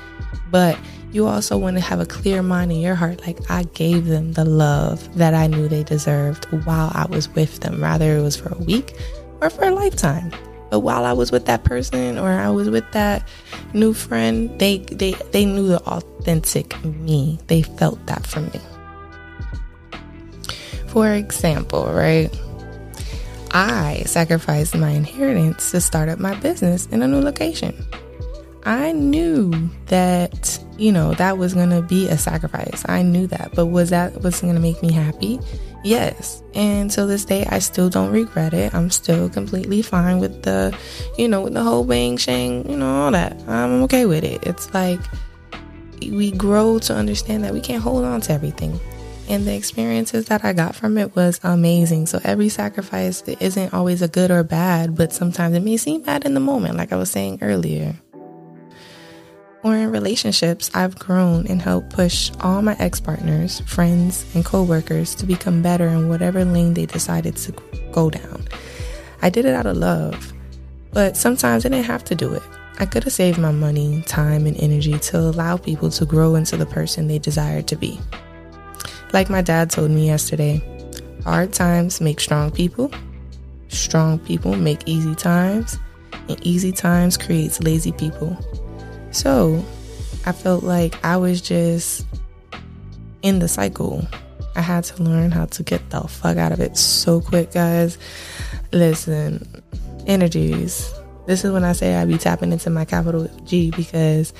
But 0.51 0.77
you 1.11 1.25
also 1.27 1.57
want 1.57 1.77
to 1.77 1.81
have 1.81 1.99
a 1.99 2.05
clear 2.05 2.41
mind 2.41 2.71
in 2.71 2.79
your 2.79 2.95
heart 2.95 3.25
like 3.25 3.39
I 3.49 3.63
gave 3.63 4.05
them 4.05 4.33
the 4.33 4.45
love 4.45 5.15
that 5.17 5.33
I 5.33 5.47
knew 5.47 5.67
they 5.67 5.83
deserved 5.83 6.45
while 6.65 6.91
I 6.93 7.05
was 7.09 7.29
with 7.29 7.59
them, 7.61 7.81
rather 7.81 8.17
it 8.17 8.21
was 8.21 8.35
for 8.35 8.49
a 8.49 8.57
week 8.57 8.93
or 9.41 9.49
for 9.49 9.65
a 9.65 9.71
lifetime. 9.71 10.31
But 10.69 10.81
while 10.81 11.05
I 11.05 11.13
was 11.13 11.31
with 11.31 11.45
that 11.45 11.63
person 11.63 12.17
or 12.17 12.29
I 12.29 12.49
was 12.49 12.69
with 12.69 12.91
that 12.91 13.27
new 13.73 13.93
friend, 13.93 14.59
they 14.59 14.79
they 14.79 15.13
they 15.31 15.45
knew 15.45 15.67
the 15.67 15.81
authentic 15.83 16.83
me. 16.83 17.39
They 17.47 17.61
felt 17.61 18.05
that 18.07 18.27
from 18.27 18.47
me. 18.47 18.59
For 20.87 21.13
example, 21.13 21.85
right? 21.85 22.29
I 23.51 24.03
sacrificed 24.05 24.75
my 24.75 24.89
inheritance 24.89 25.71
to 25.71 25.79
start 25.79 26.09
up 26.09 26.19
my 26.19 26.35
business 26.35 26.85
in 26.87 27.01
a 27.01 27.07
new 27.07 27.21
location. 27.21 27.73
I 28.63 28.91
knew 28.91 29.69
that, 29.85 30.56
you 30.77 30.91
know, 30.91 31.13
that 31.15 31.37
was 31.37 31.53
going 31.53 31.69
to 31.69 31.81
be 31.81 32.07
a 32.07 32.17
sacrifice. 32.17 32.83
I 32.87 33.01
knew 33.01 33.27
that. 33.27 33.51
But 33.55 33.67
was 33.67 33.89
that 33.89 34.21
was 34.21 34.41
going 34.41 34.55
to 34.55 34.61
make 34.61 34.81
me 34.81 34.91
happy? 34.91 35.39
Yes. 35.83 36.43
And 36.53 36.89
to 36.91 37.05
this 37.05 37.25
day, 37.25 37.45
I 37.45 37.59
still 37.59 37.89
don't 37.89 38.11
regret 38.11 38.53
it. 38.53 38.73
I'm 38.73 38.89
still 38.89 39.29
completely 39.29 39.81
fine 39.81 40.19
with 40.19 40.43
the, 40.43 40.77
you 41.17 41.27
know, 41.27 41.41
with 41.41 41.53
the 41.53 41.63
whole 41.63 41.83
bang 41.83 42.17
shang, 42.17 42.69
you 42.69 42.77
know, 42.77 43.03
all 43.03 43.11
that. 43.11 43.39
I'm 43.47 43.83
okay 43.83 44.05
with 44.05 44.23
it. 44.23 44.43
It's 44.45 44.73
like 44.73 44.99
we 46.01 46.31
grow 46.31 46.79
to 46.79 46.93
understand 46.93 47.43
that 47.43 47.53
we 47.53 47.61
can't 47.61 47.81
hold 47.81 48.03
on 48.03 48.21
to 48.21 48.33
everything. 48.33 48.79
And 49.29 49.45
the 49.45 49.55
experiences 49.55 50.25
that 50.27 50.45
I 50.45 50.53
got 50.53 50.73
from 50.73 50.97
it 50.97 51.15
was 51.15 51.39
amazing. 51.43 52.05
So 52.05 52.19
every 52.23 52.49
sacrifice 52.49 53.21
isn't 53.23 53.73
always 53.73 54.01
a 54.01 54.07
good 54.07 54.31
or 54.31 54.43
bad, 54.43 54.95
but 54.95 55.11
sometimes 55.11 55.55
it 55.55 55.63
may 55.63 55.75
seem 55.77 56.01
bad 56.01 56.25
in 56.25 56.33
the 56.33 56.39
moment, 56.39 56.77
like 56.77 56.93
I 56.93 56.95
was 56.95 57.11
saying 57.11 57.39
earlier 57.41 57.95
or 59.63 59.75
in 59.75 59.91
relationships, 59.91 60.69
I've 60.73 60.97
grown 60.97 61.47
and 61.47 61.61
helped 61.61 61.89
push 61.91 62.31
all 62.41 62.61
my 62.61 62.75
ex 62.79 62.99
partners, 62.99 63.59
friends, 63.61 64.25
and 64.35 64.45
co 64.45 64.63
workers 64.63 65.15
to 65.15 65.25
become 65.25 65.61
better 65.61 65.87
in 65.87 66.09
whatever 66.09 66.45
lane 66.45 66.73
they 66.73 66.85
decided 66.85 67.35
to 67.37 67.53
go 67.91 68.09
down. 68.09 68.45
I 69.21 69.29
did 69.29 69.45
it 69.45 69.55
out 69.55 69.65
of 69.65 69.77
love, 69.77 70.33
but 70.93 71.17
sometimes 71.17 71.65
I 71.65 71.69
didn't 71.69 71.85
have 71.85 72.03
to 72.05 72.15
do 72.15 72.33
it. 72.33 72.43
I 72.79 72.85
could 72.85 73.03
have 73.05 73.13
saved 73.13 73.39
my 73.39 73.51
money, 73.51 74.03
time, 74.03 74.45
and 74.45 74.55
energy 74.57 74.99
to 74.99 75.17
allow 75.17 75.57
people 75.57 75.89
to 75.91 76.05
grow 76.05 76.35
into 76.35 76.57
the 76.57 76.67
person 76.67 77.07
they 77.07 77.17
desired 77.17 77.67
to 77.67 77.75
be. 77.75 77.99
Like 79.13 79.29
my 79.29 79.41
dad 79.41 79.71
told 79.71 79.89
me 79.89 80.05
yesterday 80.05 80.61
hard 81.23 81.53
times 81.53 81.99
make 81.99 82.19
strong 82.19 82.51
people, 82.51 82.91
strong 83.69 84.19
people 84.19 84.55
make 84.55 84.83
easy 84.85 85.15
times, 85.15 85.79
and 86.29 86.39
easy 86.45 86.71
times 86.71 87.17
creates 87.17 87.59
lazy 87.61 87.91
people. 87.93 88.37
So 89.11 89.63
I 90.25 90.31
felt 90.31 90.63
like 90.63 91.03
I 91.05 91.17
was 91.17 91.41
just 91.41 92.05
in 93.21 93.39
the 93.39 93.47
cycle. 93.47 94.05
I 94.55 94.61
had 94.61 94.83
to 94.85 95.03
learn 95.03 95.31
how 95.31 95.45
to 95.45 95.63
get 95.63 95.89
the 95.89 96.01
fuck 96.01 96.37
out 96.37 96.51
of 96.51 96.59
it 96.59 96.77
so 96.77 97.21
quick, 97.21 97.51
guys. 97.51 97.97
Listen, 98.71 99.47
energies. 100.07 100.91
This 101.27 101.43
is 101.43 101.51
when 101.51 101.63
I 101.63 101.73
say 101.73 101.95
I 101.95 102.05
be 102.05 102.17
tapping 102.17 102.51
into 102.51 102.69
my 102.69 102.85
capital 102.85 103.29
G 103.43 103.71
because 103.71 104.33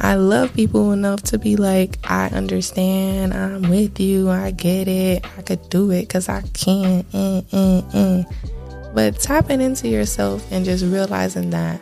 I 0.00 0.14
love 0.14 0.54
people 0.54 0.92
enough 0.92 1.22
to 1.24 1.38
be 1.38 1.56
like, 1.56 1.98
I 2.04 2.28
understand, 2.28 3.34
I'm 3.34 3.62
with 3.62 3.98
you, 3.98 4.30
I 4.30 4.52
get 4.52 4.86
it, 4.86 5.26
I 5.36 5.42
could 5.42 5.68
do 5.68 5.90
it 5.90 6.02
because 6.02 6.28
I 6.28 6.42
can. 6.54 7.04
Eh, 7.12 7.42
eh, 7.52 7.82
eh. 7.92 8.22
But 8.94 9.18
tapping 9.18 9.60
into 9.60 9.88
yourself 9.88 10.46
and 10.52 10.64
just 10.64 10.84
realizing 10.84 11.50
that 11.50 11.80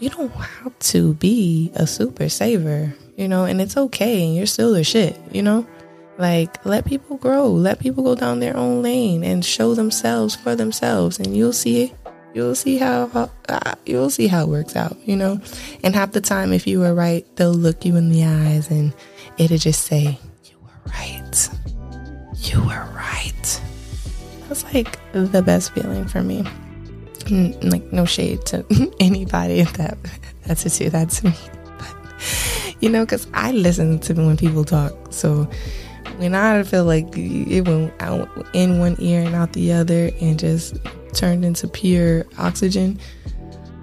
you 0.00 0.10
don't 0.10 0.30
have 0.30 0.76
to 0.78 1.14
be 1.14 1.70
a 1.74 1.86
super 1.86 2.28
saver, 2.28 2.94
you 3.16 3.28
know, 3.28 3.44
and 3.44 3.60
it's 3.60 3.76
okay 3.76 4.26
and 4.26 4.34
you're 4.34 4.46
still 4.46 4.72
the 4.72 4.82
shit, 4.82 5.18
you 5.30 5.42
know? 5.42 5.66
Like, 6.18 6.64
let 6.66 6.84
people 6.84 7.16
grow, 7.16 7.48
let 7.48 7.78
people 7.78 8.02
go 8.02 8.14
down 8.14 8.40
their 8.40 8.56
own 8.56 8.82
lane 8.82 9.24
and 9.24 9.44
show 9.44 9.74
themselves 9.74 10.34
for 10.34 10.54
themselves, 10.54 11.18
and 11.18 11.34
you'll 11.36 11.52
see 11.52 11.94
You'll 12.32 12.54
see 12.54 12.78
how 12.78 13.28
uh, 13.48 13.74
you'll 13.84 14.10
see 14.10 14.28
how 14.28 14.44
it 14.44 14.48
works 14.48 14.76
out, 14.76 14.96
you 15.04 15.16
know. 15.16 15.40
And 15.82 15.96
half 15.96 16.12
the 16.12 16.20
time, 16.20 16.52
if 16.52 16.64
you 16.64 16.78
were 16.78 16.94
right, 16.94 17.26
they'll 17.34 17.52
look 17.52 17.84
you 17.84 17.96
in 17.96 18.10
the 18.10 18.24
eyes 18.24 18.70
and 18.70 18.94
it'll 19.36 19.58
just 19.58 19.82
say, 19.82 20.16
"You 20.44 20.56
were 20.62 20.92
right. 20.92 21.48
You 22.36 22.60
were 22.60 22.86
right." 22.94 23.60
That's 24.46 24.62
like 24.72 24.98
the 25.12 25.42
best 25.42 25.72
feeling 25.74 26.06
for 26.06 26.22
me 26.22 26.46
like 27.62 27.92
no 27.92 28.04
shade 28.04 28.44
to 28.46 28.64
anybody 29.00 29.62
that 29.62 29.98
that's 30.46 30.66
a 30.66 30.70
two 30.70 30.90
that's 30.90 31.22
me. 31.24 31.34
But 31.78 32.76
you 32.80 32.88
know 32.88 33.04
because 33.04 33.26
i 33.34 33.52
listen 33.52 33.98
to 34.00 34.14
when 34.14 34.36
people 34.36 34.64
talk. 34.64 34.92
So 35.10 35.48
when 36.16 36.34
i 36.34 36.62
feel 36.62 36.84
like 36.84 37.06
it 37.16 37.62
went 37.62 37.92
out 38.00 38.28
in 38.52 38.78
one 38.78 38.96
ear 38.98 39.22
and 39.22 39.34
out 39.34 39.52
the 39.52 39.72
other 39.72 40.10
and 40.20 40.38
just 40.38 40.76
turned 41.14 41.44
into 41.44 41.66
pure 41.66 42.24
oxygen 42.38 42.98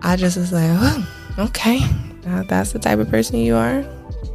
i 0.02 0.16
just 0.16 0.38
was 0.38 0.54
like 0.54 0.70
oh 0.70 1.10
okay. 1.40 1.80
Now 2.26 2.44
that's 2.44 2.72
the 2.72 2.80
type 2.80 3.00
of 3.00 3.10
person 3.10 3.38
you 3.38 3.56
are. 3.56 3.84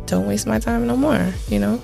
Don't 0.06 0.26
waste 0.26 0.46
my 0.46 0.58
time 0.58 0.86
no 0.86 0.96
more 0.96 1.32
you 1.48 1.58
know? 1.58 1.80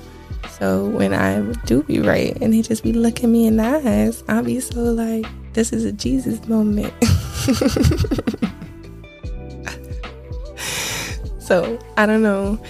So 0.59 0.87
when 0.87 1.15
I 1.15 1.41
do 1.67 1.85
be 1.85 2.01
right 2.01 2.37
and 2.41 2.53
he 2.53 2.63
just 2.63 2.83
be 2.83 2.93
looking 2.93 3.31
me 3.31 3.47
in 3.47 3.57
the 3.57 3.65
eyes, 3.65 4.25
I'll 4.29 4.43
be 4.43 4.59
so 4.59 4.81
like, 4.81 5.25
this 5.59 5.73
is 5.73 5.85
a 5.85 5.91
Jesus 5.91 6.47
moment. 6.47 6.95
so 11.41 11.77
I 11.97 12.07
don't 12.07 12.23
know 12.23 12.63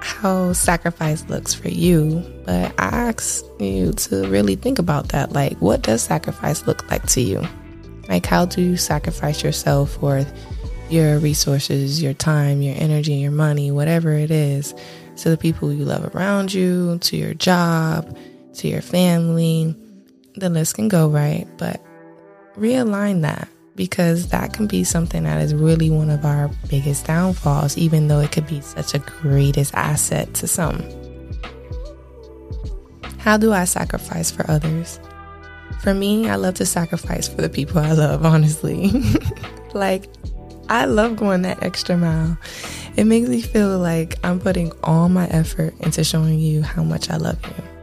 how 0.00 0.52
sacrifice 0.54 1.24
looks 1.28 1.54
for 1.54 1.68
you, 1.68 2.24
but 2.44 2.74
I 2.80 2.86
ask 2.86 3.44
you 3.60 3.92
to 3.92 4.26
really 4.26 4.56
think 4.56 4.80
about 4.80 5.10
that. 5.10 5.30
Like, 5.30 5.56
what 5.58 5.82
does 5.82 6.02
sacrifice 6.02 6.66
look 6.66 6.90
like 6.90 7.06
to 7.10 7.20
you? 7.20 7.46
Like, 8.08 8.26
how 8.26 8.44
do 8.44 8.60
you 8.60 8.76
sacrifice 8.76 9.44
yourself 9.44 9.92
for 9.92 10.26
your 10.90 11.20
resources, 11.20 12.02
your 12.02 12.14
time, 12.14 12.60
your 12.60 12.74
energy, 12.76 13.14
your 13.14 13.30
money, 13.30 13.70
whatever 13.70 14.14
it 14.14 14.32
is, 14.32 14.74
to 15.18 15.30
the 15.30 15.36
people 15.36 15.72
you 15.72 15.84
love 15.84 16.12
around 16.12 16.52
you, 16.52 16.98
to 17.02 17.16
your 17.16 17.34
job, 17.34 18.18
to 18.54 18.66
your 18.66 18.82
family? 18.82 19.76
The 20.38 20.48
list 20.48 20.76
can 20.76 20.86
go, 20.86 21.08
right? 21.08 21.46
But 21.56 21.82
realign 22.56 23.22
that 23.22 23.48
because 23.74 24.28
that 24.28 24.52
can 24.52 24.66
be 24.66 24.84
something 24.84 25.24
that 25.24 25.40
is 25.40 25.54
really 25.54 25.90
one 25.90 26.10
of 26.10 26.24
our 26.24 26.48
biggest 26.68 27.06
downfalls, 27.06 27.76
even 27.76 28.08
though 28.08 28.20
it 28.20 28.30
could 28.30 28.46
be 28.46 28.60
such 28.60 28.94
a 28.94 28.98
greatest 28.98 29.74
asset 29.74 30.32
to 30.34 30.46
some. 30.46 30.82
How 33.18 33.36
do 33.36 33.52
I 33.52 33.64
sacrifice 33.64 34.30
for 34.30 34.48
others? 34.50 35.00
For 35.82 35.92
me, 35.92 36.28
I 36.28 36.36
love 36.36 36.54
to 36.54 36.66
sacrifice 36.66 37.28
for 37.28 37.40
the 37.42 37.48
people 37.48 37.78
I 37.78 37.92
love, 37.92 38.24
honestly. 38.24 38.90
like, 39.74 40.06
I 40.68 40.84
love 40.84 41.16
going 41.16 41.42
that 41.42 41.62
extra 41.62 41.96
mile. 41.96 42.38
It 42.96 43.04
makes 43.04 43.28
me 43.28 43.40
feel 43.40 43.78
like 43.78 44.18
I'm 44.24 44.38
putting 44.40 44.72
all 44.82 45.08
my 45.08 45.26
effort 45.28 45.74
into 45.80 46.04
showing 46.04 46.38
you 46.38 46.62
how 46.62 46.82
much 46.84 47.10
I 47.10 47.16
love 47.16 47.38
you. 47.44 47.77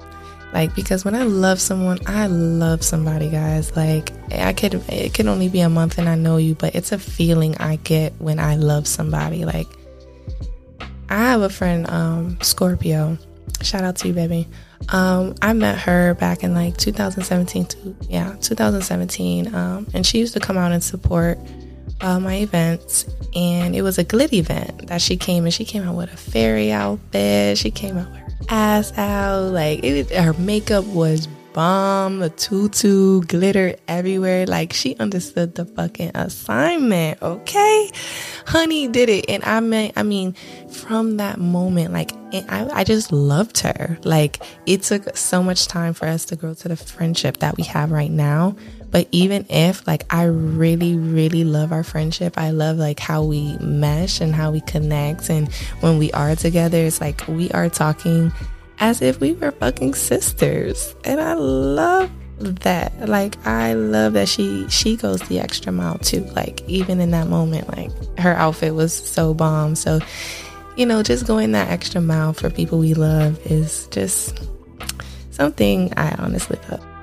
Like, 0.55 0.73
because 0.73 1.03
when 1.03 1.15
I 1.15 1.23
love 1.23 1.59
someone, 1.59 1.99
I 2.07 2.27
love 2.27 2.81
somebody, 2.81 3.29
guys. 3.29 3.75
Like, 3.75 4.13
I 4.31 4.53
could, 4.53 4.75
it 4.87 5.13
could 5.13 5.27
only 5.27 5.49
be 5.49 5.59
a 5.59 5.67
month 5.67 5.97
and 5.97 6.07
I 6.07 6.15
know 6.15 6.37
you, 6.37 6.55
but 6.55 6.75
it's 6.75 6.93
a 6.93 6.97
feeling 6.97 7.57
I 7.57 7.75
get 7.75 8.13
when 8.19 8.39
I 8.39 8.55
love 8.55 8.87
somebody. 8.87 9.43
Like, 9.43 9.67
I 11.09 11.17
have 11.17 11.41
a 11.41 11.49
friend, 11.49 11.89
um, 11.89 12.37
Scorpio. 12.41 13.17
Shout 13.63 13.83
out 13.83 13.97
to 13.97 14.07
you, 14.07 14.13
baby. 14.13 14.47
Um, 14.87 15.35
I 15.41 15.51
met 15.51 15.77
her 15.79 16.13
back 16.13 16.41
in 16.41 16.53
like 16.53 16.77
2017, 16.77 17.65
to, 17.65 17.95
yeah, 18.07 18.37
2017. 18.39 19.53
Um, 19.53 19.87
and 19.93 20.05
she 20.05 20.19
used 20.19 20.35
to 20.35 20.39
come 20.39 20.57
out 20.57 20.71
and 20.71 20.81
support 20.81 21.37
uh, 21.99 22.17
my 22.21 22.35
events. 22.37 23.05
And 23.35 23.75
it 23.75 23.81
was 23.81 23.97
a 23.97 24.05
glit 24.05 24.31
event 24.31 24.87
that 24.87 25.01
she 25.01 25.17
came 25.17 25.43
and 25.43 25.53
she 25.53 25.65
came 25.65 25.83
out 25.83 25.95
with 25.95 26.13
a 26.13 26.17
fairy 26.17 26.71
outfit. 26.71 27.57
She 27.57 27.71
came 27.71 27.97
out 27.97 28.09
with 28.09 28.24
ass 28.49 28.95
out. 28.97 29.51
Like 29.51 29.83
it, 29.83 30.11
her 30.11 30.33
makeup 30.33 30.85
was 30.85 31.27
bomb, 31.55 32.21
a 32.21 32.29
tutu, 32.29 33.21
glitter 33.21 33.75
everywhere. 33.87 34.45
Like 34.45 34.73
she 34.73 34.95
understood 34.97 35.55
the 35.55 35.65
fucking 35.65 36.11
assignment. 36.13 37.21
Okay. 37.21 37.89
Honey 38.45 38.89
did 38.89 39.09
it. 39.09 39.29
And 39.29 39.43
I 39.45 39.61
mean, 39.61 39.93
I 39.95 40.03
mean, 40.03 40.33
from 40.69 41.17
that 41.17 41.39
moment, 41.39 41.93
like 41.93 42.11
I, 42.33 42.67
I 42.73 42.83
just 42.83 43.11
loved 43.11 43.59
her. 43.59 43.97
Like 44.03 44.41
it 44.65 44.83
took 44.83 45.15
so 45.15 45.41
much 45.41 45.67
time 45.67 45.93
for 45.93 46.07
us 46.07 46.25
to 46.25 46.35
grow 46.35 46.53
to 46.55 46.67
the 46.67 46.75
friendship 46.75 47.37
that 47.37 47.55
we 47.55 47.63
have 47.63 47.91
right 47.91 48.11
now. 48.11 48.57
But 48.91 49.07
even 49.11 49.45
if 49.49 49.85
like 49.87 50.03
I 50.13 50.23
really, 50.25 50.95
really 50.95 51.43
love 51.43 51.71
our 51.71 51.83
friendship, 51.83 52.37
I 52.37 52.51
love 52.51 52.77
like 52.77 52.99
how 52.99 53.23
we 53.23 53.57
mesh 53.57 54.21
and 54.21 54.33
how 54.33 54.51
we 54.51 54.61
connect. 54.61 55.29
And 55.29 55.51
when 55.81 55.97
we 55.97 56.11
are 56.13 56.35
together, 56.35 56.77
it's 56.77 57.01
like 57.01 57.27
we 57.27 57.51
are 57.51 57.69
talking 57.69 58.31
as 58.79 59.01
if 59.01 59.19
we 59.19 59.33
were 59.33 59.51
fucking 59.51 59.95
sisters. 59.95 60.95
And 61.03 61.19
I 61.19 61.33
love 61.33 62.09
that. 62.39 63.07
Like 63.07 63.35
I 63.45 63.73
love 63.73 64.13
that 64.13 64.27
she 64.27 64.67
she 64.69 64.95
goes 64.95 65.21
the 65.23 65.39
extra 65.39 65.71
mile 65.71 65.97
too. 65.99 66.21
Like 66.35 66.61
even 66.67 66.99
in 66.99 67.11
that 67.11 67.27
moment, 67.27 67.67
like 67.75 67.91
her 68.19 68.33
outfit 68.33 68.75
was 68.75 68.93
so 68.93 69.33
bomb. 69.33 69.75
So, 69.75 69.99
you 70.75 70.85
know, 70.85 71.03
just 71.03 71.27
going 71.27 71.53
that 71.53 71.69
extra 71.69 72.01
mile 72.01 72.33
for 72.33 72.49
people 72.49 72.79
we 72.79 72.93
love 72.93 73.39
is 73.45 73.87
just 73.87 74.39
something 75.31 75.93
I 75.97 76.15
honestly 76.17 76.59
love. 76.69 76.94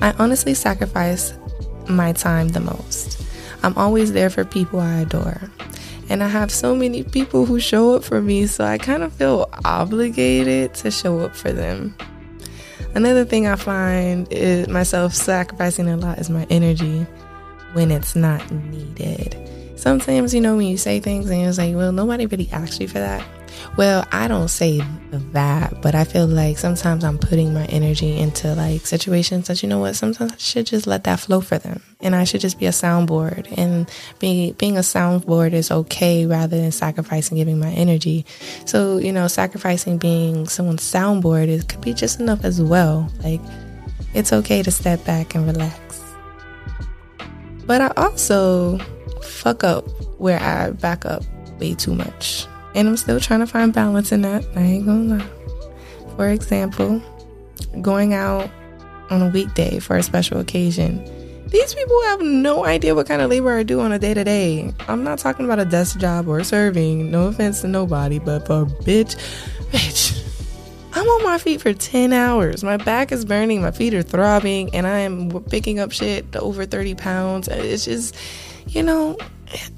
I 0.00 0.12
honestly 0.18 0.54
sacrifice 0.54 1.34
my 1.88 2.12
time 2.12 2.48
the 2.48 2.60
most. 2.60 3.22
I'm 3.62 3.76
always 3.78 4.12
there 4.12 4.30
for 4.30 4.44
people 4.44 4.80
I 4.80 5.00
adore. 5.00 5.40
And 6.10 6.22
I 6.22 6.28
have 6.28 6.50
so 6.50 6.74
many 6.74 7.02
people 7.02 7.46
who 7.46 7.58
show 7.58 7.94
up 7.96 8.04
for 8.04 8.20
me, 8.20 8.46
so 8.46 8.64
I 8.64 8.76
kind 8.76 9.02
of 9.02 9.12
feel 9.12 9.48
obligated 9.64 10.74
to 10.74 10.90
show 10.90 11.20
up 11.20 11.34
for 11.34 11.50
them. 11.50 11.94
Another 12.94 13.24
thing 13.24 13.46
I 13.46 13.56
find 13.56 14.30
is 14.30 14.68
myself 14.68 15.14
sacrificing 15.14 15.88
a 15.88 15.96
lot 15.96 16.18
is 16.18 16.28
my 16.28 16.46
energy 16.50 17.06
when 17.72 17.90
it's 17.90 18.14
not 18.14 18.48
needed. 18.50 19.36
Sometimes, 19.76 20.32
you 20.34 20.40
know, 20.40 20.56
when 20.56 20.66
you 20.66 20.76
say 20.76 21.00
things 21.00 21.28
and 21.28 21.40
you're 21.40 21.52
like, 21.52 21.74
well, 21.74 21.90
nobody 21.90 22.26
really 22.26 22.48
asked 22.52 22.80
you 22.80 22.86
for 22.86 22.98
that. 22.98 23.26
Well, 23.76 24.06
I 24.12 24.28
don't 24.28 24.48
say 24.48 24.80
that, 25.10 25.82
but 25.82 25.94
I 25.94 26.04
feel 26.04 26.26
like 26.26 26.58
sometimes 26.58 27.04
I'm 27.04 27.18
putting 27.18 27.52
my 27.52 27.64
energy 27.66 28.16
into 28.16 28.54
like 28.54 28.86
situations 28.86 29.48
that 29.48 29.62
you 29.62 29.68
know 29.68 29.80
what, 29.80 29.96
sometimes 29.96 30.32
I 30.32 30.36
should 30.36 30.66
just 30.66 30.86
let 30.86 31.04
that 31.04 31.20
flow 31.20 31.40
for 31.40 31.58
them. 31.58 31.82
And 32.00 32.14
I 32.14 32.24
should 32.24 32.40
just 32.40 32.58
be 32.58 32.66
a 32.66 32.70
soundboard. 32.70 33.52
And 33.56 33.90
being 34.18 34.52
being 34.54 34.76
a 34.76 34.80
soundboard 34.80 35.52
is 35.52 35.70
okay 35.70 36.26
rather 36.26 36.56
than 36.56 36.72
sacrificing 36.72 37.36
giving 37.36 37.58
my 37.58 37.72
energy. 37.72 38.26
So, 38.64 38.98
you 38.98 39.12
know, 39.12 39.26
sacrificing 39.26 39.98
being 39.98 40.46
someone's 40.46 40.82
soundboard 40.82 41.48
it 41.48 41.68
could 41.68 41.80
be 41.80 41.94
just 41.94 42.20
enough 42.20 42.44
as 42.44 42.62
well. 42.62 43.10
Like 43.22 43.40
it's 44.14 44.32
okay 44.32 44.62
to 44.62 44.70
step 44.70 45.04
back 45.04 45.34
and 45.34 45.46
relax. 45.46 46.00
But 47.66 47.80
I 47.80 47.92
also 47.96 48.78
fuck 49.22 49.64
up 49.64 49.88
where 50.18 50.40
I 50.40 50.70
back 50.70 51.04
up 51.04 51.22
way 51.58 51.74
too 51.74 51.94
much. 51.94 52.46
And 52.74 52.88
I'm 52.88 52.96
still 52.96 53.20
trying 53.20 53.40
to 53.40 53.46
find 53.46 53.72
balance 53.72 54.12
in 54.12 54.22
that. 54.22 54.44
I 54.56 54.60
ain't 54.60 54.86
gonna 54.86 55.18
lie. 55.18 55.26
For 56.16 56.28
example, 56.28 57.02
going 57.80 58.14
out 58.14 58.50
on 59.10 59.22
a 59.22 59.28
weekday 59.28 59.78
for 59.78 59.96
a 59.96 60.02
special 60.02 60.40
occasion. 60.40 61.04
These 61.48 61.74
people 61.74 62.02
have 62.04 62.20
no 62.20 62.64
idea 62.64 62.94
what 62.94 63.06
kind 63.06 63.22
of 63.22 63.30
labor 63.30 63.56
I 63.56 63.62
do 63.62 63.80
on 63.80 63.92
a 63.92 63.98
day 63.98 64.14
to 64.14 64.24
day. 64.24 64.72
I'm 64.88 65.04
not 65.04 65.18
talking 65.18 65.44
about 65.44 65.60
a 65.60 65.64
desk 65.64 65.98
job 65.98 66.26
or 66.26 66.42
serving. 66.42 67.10
No 67.10 67.28
offense 67.28 67.60
to 67.60 67.68
nobody, 67.68 68.18
but 68.18 68.46
for 68.46 68.64
bitch, 68.64 69.16
bitch. 69.70 70.20
I'm 70.94 71.06
on 71.06 71.22
my 71.24 71.38
feet 71.38 71.60
for 71.60 71.72
10 71.72 72.12
hours. 72.12 72.62
My 72.64 72.76
back 72.76 73.12
is 73.12 73.24
burning, 73.24 73.62
my 73.62 73.72
feet 73.72 73.94
are 73.94 74.02
throbbing, 74.02 74.74
and 74.74 74.86
I 74.86 75.00
am 75.00 75.42
picking 75.44 75.80
up 75.80 75.92
shit 75.92 76.34
over 76.36 76.66
30 76.66 76.94
pounds. 76.94 77.48
It's 77.48 77.84
just, 77.84 78.16
you 78.68 78.82
know, 78.82 79.16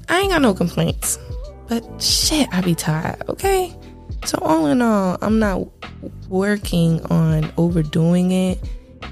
I 0.09 0.19
ain't 0.19 0.31
got 0.31 0.41
no 0.41 0.53
complaints. 0.53 1.19
But 1.67 2.01
shit, 2.01 2.47
I 2.51 2.61
be 2.61 2.75
tired, 2.75 3.23
okay? 3.29 3.75
So, 4.25 4.37
all 4.41 4.67
in 4.67 4.81
all, 4.81 5.17
I'm 5.21 5.39
not 5.39 5.67
working 6.29 7.03
on 7.05 7.51
overdoing 7.57 8.31
it 8.31 8.59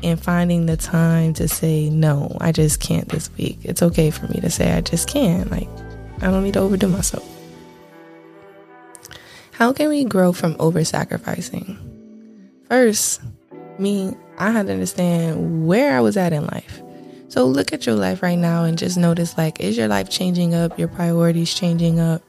and 0.03 0.21
finding 0.21 0.65
the 0.65 0.77
time 0.77 1.33
to 1.35 1.47
say, 1.47 1.89
no, 1.89 2.35
I 2.41 2.51
just 2.51 2.79
can't 2.79 3.07
this 3.09 3.29
week. 3.37 3.59
It's 3.63 3.81
okay 3.81 4.09
for 4.09 4.27
me 4.27 4.39
to 4.41 4.49
say, 4.49 4.73
I 4.73 4.81
just 4.81 5.07
can't. 5.07 5.49
Like, 5.51 5.69
I 6.21 6.31
don't 6.31 6.43
need 6.43 6.53
to 6.53 6.61
overdo 6.61 6.87
myself. 6.87 7.27
How 9.51 9.71
can 9.71 9.89
we 9.89 10.03
grow 10.03 10.33
from 10.33 10.55
over 10.59 10.83
sacrificing? 10.83 11.77
First, 12.67 13.21
me, 13.79 14.13
I 14.37 14.51
had 14.51 14.67
to 14.67 14.73
understand 14.73 15.65
where 15.65 15.95
I 15.95 16.01
was 16.01 16.17
at 16.17 16.33
in 16.33 16.45
life. 16.45 16.81
So 17.29 17.45
look 17.45 17.73
at 17.73 17.85
your 17.85 17.95
life 17.95 18.23
right 18.23 18.37
now 18.37 18.63
and 18.63 18.77
just 18.77 18.97
notice 18.97 19.37
like, 19.37 19.59
is 19.59 19.77
your 19.77 19.87
life 19.87 20.09
changing 20.09 20.53
up? 20.53 20.77
Your 20.79 20.87
priorities 20.87 21.53
changing 21.53 21.99
up? 21.99 22.21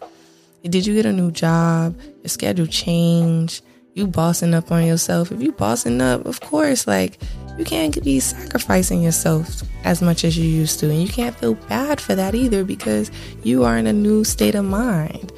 Did 0.68 0.84
you 0.84 0.94
get 0.94 1.06
a 1.06 1.12
new 1.12 1.30
job? 1.30 1.96
Your 2.22 2.28
schedule 2.28 2.66
changed? 2.66 3.62
You 3.94 4.06
bossing 4.06 4.52
up 4.52 4.72
on 4.72 4.84
yourself? 4.84 5.30
If 5.30 5.40
you 5.40 5.52
bossing 5.52 6.00
up, 6.00 6.26
of 6.26 6.40
course, 6.40 6.86
like 6.86 7.18
you 7.56 7.64
can't 7.64 8.02
be 8.02 8.18
sacrificing 8.18 9.00
yourself 9.02 9.62
as 9.84 10.02
much 10.02 10.24
as 10.24 10.36
you 10.36 10.44
used 10.44 10.80
to. 10.80 10.90
And 10.90 11.00
you 11.00 11.08
can't 11.08 11.36
feel 11.36 11.54
bad 11.54 12.00
for 12.00 12.14
that 12.16 12.34
either 12.34 12.64
because 12.64 13.10
you 13.44 13.64
are 13.64 13.78
in 13.78 13.86
a 13.86 13.92
new 13.92 14.24
state 14.24 14.56
of 14.56 14.64
mind. 14.64 15.32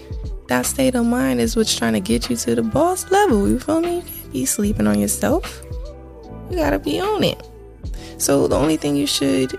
That 0.49 0.65
state 0.65 0.95
of 0.95 1.05
mind 1.05 1.41
is 1.41 1.57
what's 1.57 1.77
trying 1.77 1.93
to 1.93 2.01
get 2.01 2.31
you 2.31 2.37
to 2.37 2.55
the 2.55 2.63
boss 2.63 3.11
level. 3.11 3.47
You 3.49 3.61
feel 3.61 3.81
me? 3.81 3.97
You 3.97 4.03
can't 4.03 4.33
be 4.33 4.45
sleeping 4.47 4.87
on 4.87 4.99
yourself. 4.99 5.63
You 6.51 6.57
gotta 6.57 6.79
be 6.79 6.99
on 7.01 7.23
it. 7.23 7.47
So 8.17 8.49
the 8.49 8.57
only 8.57 8.79
thing 8.79 8.97
you 8.97 9.07
should 9.07 9.59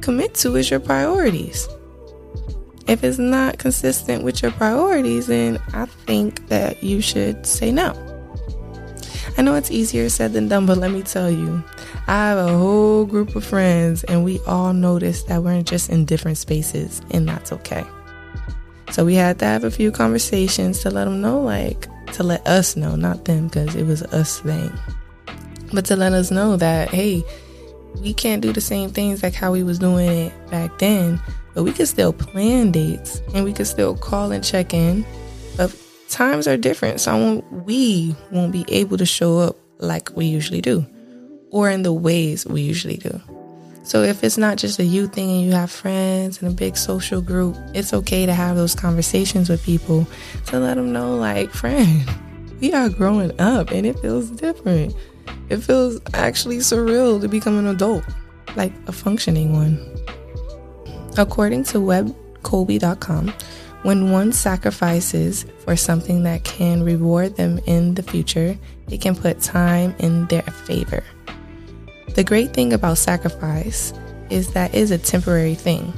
commit 0.00 0.34
to 0.36 0.56
is 0.56 0.70
your 0.70 0.80
priorities. 0.80 1.68
If 2.86 3.04
it's 3.04 3.18
not 3.18 3.58
consistent 3.58 4.24
with 4.24 4.42
your 4.42 4.50
priorities, 4.52 5.28
then 5.28 5.60
I 5.72 5.86
think 5.86 6.48
that 6.48 6.82
you 6.82 7.00
should 7.00 7.46
say 7.46 7.70
no. 7.70 7.94
I 9.38 9.42
know 9.42 9.54
it's 9.54 9.70
easier 9.70 10.08
said 10.08 10.32
than 10.32 10.48
done, 10.48 10.66
but 10.66 10.78
let 10.78 10.90
me 10.90 11.02
tell 11.02 11.30
you, 11.30 11.62
I 12.06 12.28
have 12.28 12.38
a 12.38 12.58
whole 12.58 13.06
group 13.06 13.34
of 13.34 13.44
friends, 13.44 14.04
and 14.04 14.24
we 14.24 14.40
all 14.46 14.72
notice 14.72 15.22
that 15.24 15.42
we're 15.42 15.62
just 15.62 15.90
in 15.90 16.04
different 16.04 16.38
spaces, 16.38 17.00
and 17.12 17.28
that's 17.28 17.52
okay. 17.52 17.84
So 18.90 19.04
we 19.04 19.14
had 19.14 19.38
to 19.38 19.46
have 19.46 19.64
a 19.64 19.70
few 19.70 19.90
conversations 19.90 20.80
to 20.80 20.90
let 20.90 21.04
them 21.04 21.22
know, 21.22 21.40
like, 21.40 21.88
to 22.14 22.22
let 22.22 22.46
us 22.46 22.76
know, 22.76 22.94
not 22.94 23.24
them, 23.24 23.46
because 23.46 23.74
it 23.74 23.86
was 23.86 24.02
us 24.02 24.40
thing, 24.40 24.70
but 25.72 25.86
to 25.86 25.96
let 25.96 26.12
us 26.12 26.30
know 26.30 26.56
that, 26.56 26.90
hey, 26.90 27.22
we 28.00 28.12
can't 28.12 28.42
do 28.42 28.52
the 28.52 28.60
same 28.60 28.90
things 28.90 29.22
like 29.22 29.34
how 29.34 29.52
we 29.52 29.62
was 29.62 29.78
doing 29.78 30.08
it 30.08 30.50
back 30.50 30.78
then 30.78 31.20
but 31.54 31.62
we 31.64 31.72
can 31.72 31.86
still 31.86 32.12
plan 32.12 32.72
dates 32.72 33.20
and 33.34 33.44
we 33.44 33.52
can 33.52 33.64
still 33.64 33.96
call 33.96 34.32
and 34.32 34.44
check 34.44 34.72
in. 34.72 35.04
But 35.56 35.76
times 36.08 36.48
are 36.48 36.56
different, 36.56 37.00
so 37.00 37.44
we 37.50 38.14
won't 38.30 38.52
be 38.52 38.64
able 38.68 38.98
to 38.98 39.06
show 39.06 39.38
up 39.38 39.56
like 39.78 40.14
we 40.16 40.26
usually 40.26 40.60
do 40.60 40.86
or 41.50 41.68
in 41.68 41.82
the 41.82 41.92
ways 41.92 42.46
we 42.46 42.62
usually 42.62 42.96
do. 42.96 43.20
So 43.84 44.02
if 44.02 44.22
it's 44.22 44.38
not 44.38 44.58
just 44.58 44.78
a 44.78 44.84
you 44.84 45.08
thing 45.08 45.30
and 45.30 45.44
you 45.44 45.52
have 45.52 45.70
friends 45.70 46.40
and 46.40 46.50
a 46.50 46.54
big 46.54 46.76
social 46.76 47.20
group, 47.20 47.56
it's 47.74 47.92
okay 47.92 48.26
to 48.26 48.32
have 48.32 48.56
those 48.56 48.74
conversations 48.74 49.48
with 49.48 49.62
people 49.64 50.06
to 50.46 50.60
let 50.60 50.74
them 50.74 50.92
know, 50.92 51.16
like, 51.16 51.50
friend, 51.50 52.08
we 52.60 52.72
are 52.72 52.88
growing 52.88 53.38
up 53.40 53.70
and 53.70 53.84
it 53.84 53.98
feels 53.98 54.30
different. 54.30 54.94
It 55.48 55.58
feels 55.58 56.00
actually 56.14 56.58
surreal 56.58 57.20
to 57.20 57.28
become 57.28 57.58
an 57.58 57.66
adult, 57.66 58.04
like 58.54 58.72
a 58.86 58.92
functioning 58.92 59.52
one. 59.52 59.78
According 61.16 61.64
to 61.64 61.78
webcolby.com, 61.78 63.34
when 63.82 64.12
one 64.12 64.32
sacrifices 64.32 65.44
for 65.64 65.76
something 65.76 66.22
that 66.22 66.44
can 66.44 66.84
reward 66.84 67.36
them 67.36 67.58
in 67.66 67.94
the 67.94 68.02
future, 68.02 68.56
it 68.88 69.00
can 69.00 69.14
put 69.14 69.40
time 69.40 69.94
in 69.98 70.26
their 70.26 70.42
favor. 70.42 71.02
The 72.14 72.24
great 72.24 72.52
thing 72.52 72.72
about 72.72 72.98
sacrifice 72.98 73.92
is 74.30 74.52
that 74.52 74.74
is 74.74 74.90
a 74.90 74.98
temporary 74.98 75.54
thing. 75.54 75.92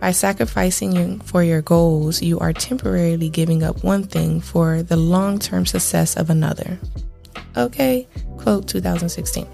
By 0.00 0.12
sacrificing 0.12 1.20
for 1.20 1.42
your 1.42 1.60
goals, 1.60 2.22
you 2.22 2.38
are 2.38 2.54
temporarily 2.54 3.28
giving 3.28 3.62
up 3.62 3.84
one 3.84 4.04
thing 4.04 4.40
for 4.40 4.82
the 4.82 4.96
long 4.96 5.38
term 5.38 5.66
success 5.66 6.16
of 6.16 6.30
another. 6.30 6.78
Okay, 7.56 8.06
quote 8.38 8.68
2016. 8.68 9.46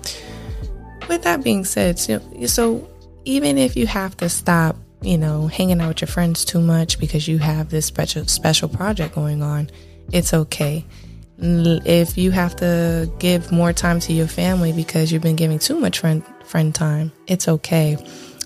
With 1.08 1.22
that 1.22 1.42
being 1.42 1.64
said, 1.64 1.98
so 1.98 2.88
even 3.26 3.58
if 3.58 3.76
you 3.76 3.86
have 3.86 4.16
to 4.18 4.28
stop, 4.28 4.76
you 5.02 5.18
know, 5.18 5.48
hanging 5.48 5.80
out 5.80 5.88
with 5.88 6.00
your 6.00 6.08
friends 6.08 6.44
too 6.44 6.60
much 6.60 6.98
because 6.98 7.28
you 7.28 7.38
have 7.38 7.68
this 7.68 7.84
special 7.84 8.26
special 8.26 8.68
project 8.68 9.14
going 9.14 9.42
on, 9.42 9.68
it's 10.12 10.32
okay. 10.32 10.84
If 11.38 12.16
you 12.16 12.30
have 12.30 12.56
to 12.56 13.12
give 13.18 13.52
more 13.52 13.74
time 13.74 14.00
to 14.00 14.12
your 14.12 14.28
family 14.28 14.72
because 14.72 15.12
you've 15.12 15.22
been 15.22 15.36
giving 15.36 15.58
too 15.58 15.78
much 15.78 15.98
friend 15.98 16.24
friend 16.44 16.74
time, 16.74 17.12
it's 17.26 17.48
okay. 17.48 17.98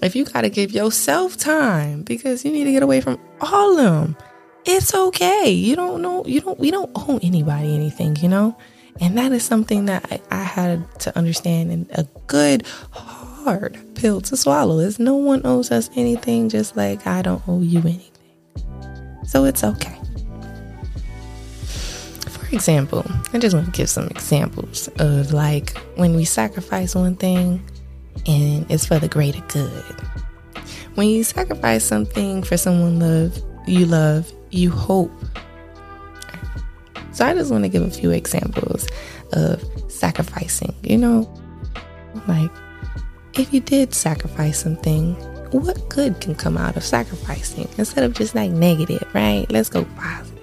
If 0.03 0.17
you 0.17 0.25
got 0.25 0.41
to 0.41 0.49
give 0.49 0.73
yourself 0.73 1.37
time 1.37 2.03
because 2.03 2.45
you 2.45 2.51
need 2.51 2.65
to 2.65 2.73
get 2.73 2.83
away 2.83 3.03
from 3.03 3.21
all 3.41 3.79
of 3.79 3.85
them, 3.85 4.17
it's 4.65 4.95
okay. 4.95 5.51
You 5.51 5.77
don't 5.77 6.01
know, 6.01 6.25
you 6.25 6.41
don't, 6.41 6.59
we 6.59 6.71
don't 6.71 6.91
owe 6.95 7.21
anybody 7.23 7.75
anything, 7.75 8.17
you 8.17 8.29
know? 8.29 8.57
And 8.99 9.17
that 9.19 9.33
is 9.33 9.45
something 9.45 9.85
that 9.87 10.07
I, 10.11 10.21
I 10.31 10.43
had 10.43 11.01
to 11.01 11.17
understand 11.17 11.71
and 11.71 11.91
a 11.93 12.05
good, 12.27 12.67
hard 13.45 13.79
pill 13.95 14.21
to 14.23 14.37
swallow 14.37 14.79
is 14.79 14.99
no 14.99 15.17
one 15.17 15.43
owes 15.45 15.71
us 15.71 15.91
anything, 15.97 16.49
just 16.49 16.77
like 16.77 17.07
I 17.07 17.23
don't 17.23 17.43
owe 17.49 17.61
you 17.61 17.81
anything. 17.81 18.11
So 19.25 19.45
it's 19.45 19.63
okay. 19.65 19.97
For 22.29 22.55
example, 22.55 23.05
I 23.33 23.39
just 23.39 23.55
want 23.55 23.67
to 23.67 23.73
give 23.73 23.89
some 23.89 24.09
examples 24.09 24.89
of 24.99 25.33
like 25.33 25.77
when 25.97 26.15
we 26.15 26.25
sacrifice 26.25 26.95
one 26.95 27.17
thing 27.17 27.63
and 28.27 28.71
it's 28.71 28.87
for 28.87 28.99
the 28.99 29.09
greater 29.09 29.43
good. 29.49 29.85
When 30.95 31.09
you 31.09 31.23
sacrifice 31.25 31.85
something 31.85 32.43
for 32.43 32.57
someone 32.57 32.99
love 32.99 33.41
you 33.67 33.87
love, 33.87 34.33
you 34.51 34.71
hope. 34.71 35.13
So 37.13 37.25
I 37.25 37.35
just 37.35 37.51
want 37.51 37.65
to 37.65 37.69
give 37.69 37.83
a 37.83 37.91
few 37.91 38.11
examples 38.11 38.87
of 39.33 39.63
sacrificing. 39.89 40.75
You 40.83 40.99
know, 40.99 41.43
like 42.27 42.51
if 43.35 43.53
you 43.53 43.61
did 43.61 43.95
sacrifice 43.95 44.59
something, 44.61 45.15
what 45.53 45.89
good 45.89 46.21
can 46.21 46.35
come 46.35 46.57
out 46.57 46.77
of 46.77 46.85
sacrificing 46.85 47.69
instead 47.79 48.05
of 48.05 48.15
just 48.15 48.35
like 48.35 48.51
negative, 48.51 49.07
right? 49.15 49.47
Let's 49.51 49.69
go 49.69 49.85
positive. 49.97 50.39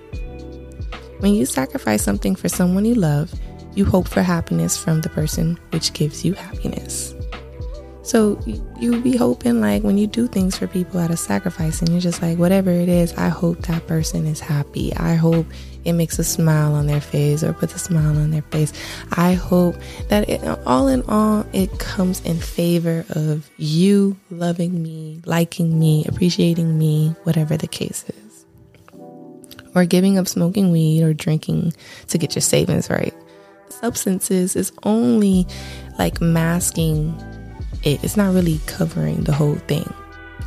When 1.20 1.34
you 1.34 1.46
sacrifice 1.46 2.04
something 2.04 2.36
for 2.36 2.50
someone 2.50 2.86
you 2.86 2.96
love, 2.96 3.34
you 3.74 3.86
hope 3.86 4.08
for 4.08 4.22
happiness 4.22 4.78
from 4.78 5.02
the 5.02 5.10
person 5.10 5.60
which 5.72 5.94
gives 5.94 6.24
you 6.24 6.34
happiness. 6.34 7.14
So 8.08 8.40
you 8.80 9.02
be 9.02 9.18
hoping 9.18 9.60
like 9.60 9.84
when 9.84 9.98
you 9.98 10.08
do 10.08 10.28
things 10.28 10.58
for 10.58 10.66
people 10.66 10.98
out 10.98 11.12
of 11.12 11.20
sacrifice 11.20 11.82
and 11.82 11.90
you're 11.90 12.00
just 12.00 12.22
like 12.22 12.38
whatever 12.38 12.72
it 12.72 12.88
is, 12.88 13.14
I 13.16 13.28
hope 13.28 13.64
that 13.64 13.86
person 13.86 14.26
is 14.26 14.40
happy. 14.40 14.96
I 14.96 15.16
hope 15.16 15.46
it 15.84 15.92
makes 15.92 16.18
a 16.18 16.24
smile 16.24 16.74
on 16.74 16.88
their 16.88 17.02
face 17.02 17.44
or 17.44 17.52
puts 17.52 17.76
a 17.76 17.80
smile 17.80 18.18
on 18.18 18.32
their 18.32 18.44
face. 18.44 18.72
I 19.12 19.34
hope 19.34 19.76
that 20.08 20.30
it, 20.30 20.42
all 20.66 20.88
in 20.88 21.02
all 21.10 21.46
it 21.52 21.80
comes 21.80 22.22
in 22.22 22.40
favor 22.40 23.04
of 23.10 23.52
you 23.58 24.16
loving 24.30 24.82
me, 24.82 25.22
liking 25.26 25.78
me, 25.78 26.06
appreciating 26.08 26.78
me, 26.78 27.14
whatever 27.24 27.58
the 27.58 27.68
case 27.68 28.06
is. 28.08 28.46
Or 29.76 29.84
giving 29.84 30.18
up 30.18 30.30
smoking 30.30 30.72
weed 30.72 31.04
or 31.04 31.14
drinking 31.14 31.74
to 32.08 32.18
get 32.18 32.36
your 32.36 32.42
savings 32.42 32.90
right. 32.90 33.14
Substances 33.68 34.56
is 34.56 34.72
only 34.84 35.46
like 36.00 36.22
masking 36.22 37.14
it. 37.84 38.04
It's 38.04 38.18
not 38.18 38.34
really 38.34 38.60
covering 38.66 39.24
the 39.24 39.34
whole 39.34 39.56
thing. 39.56 39.92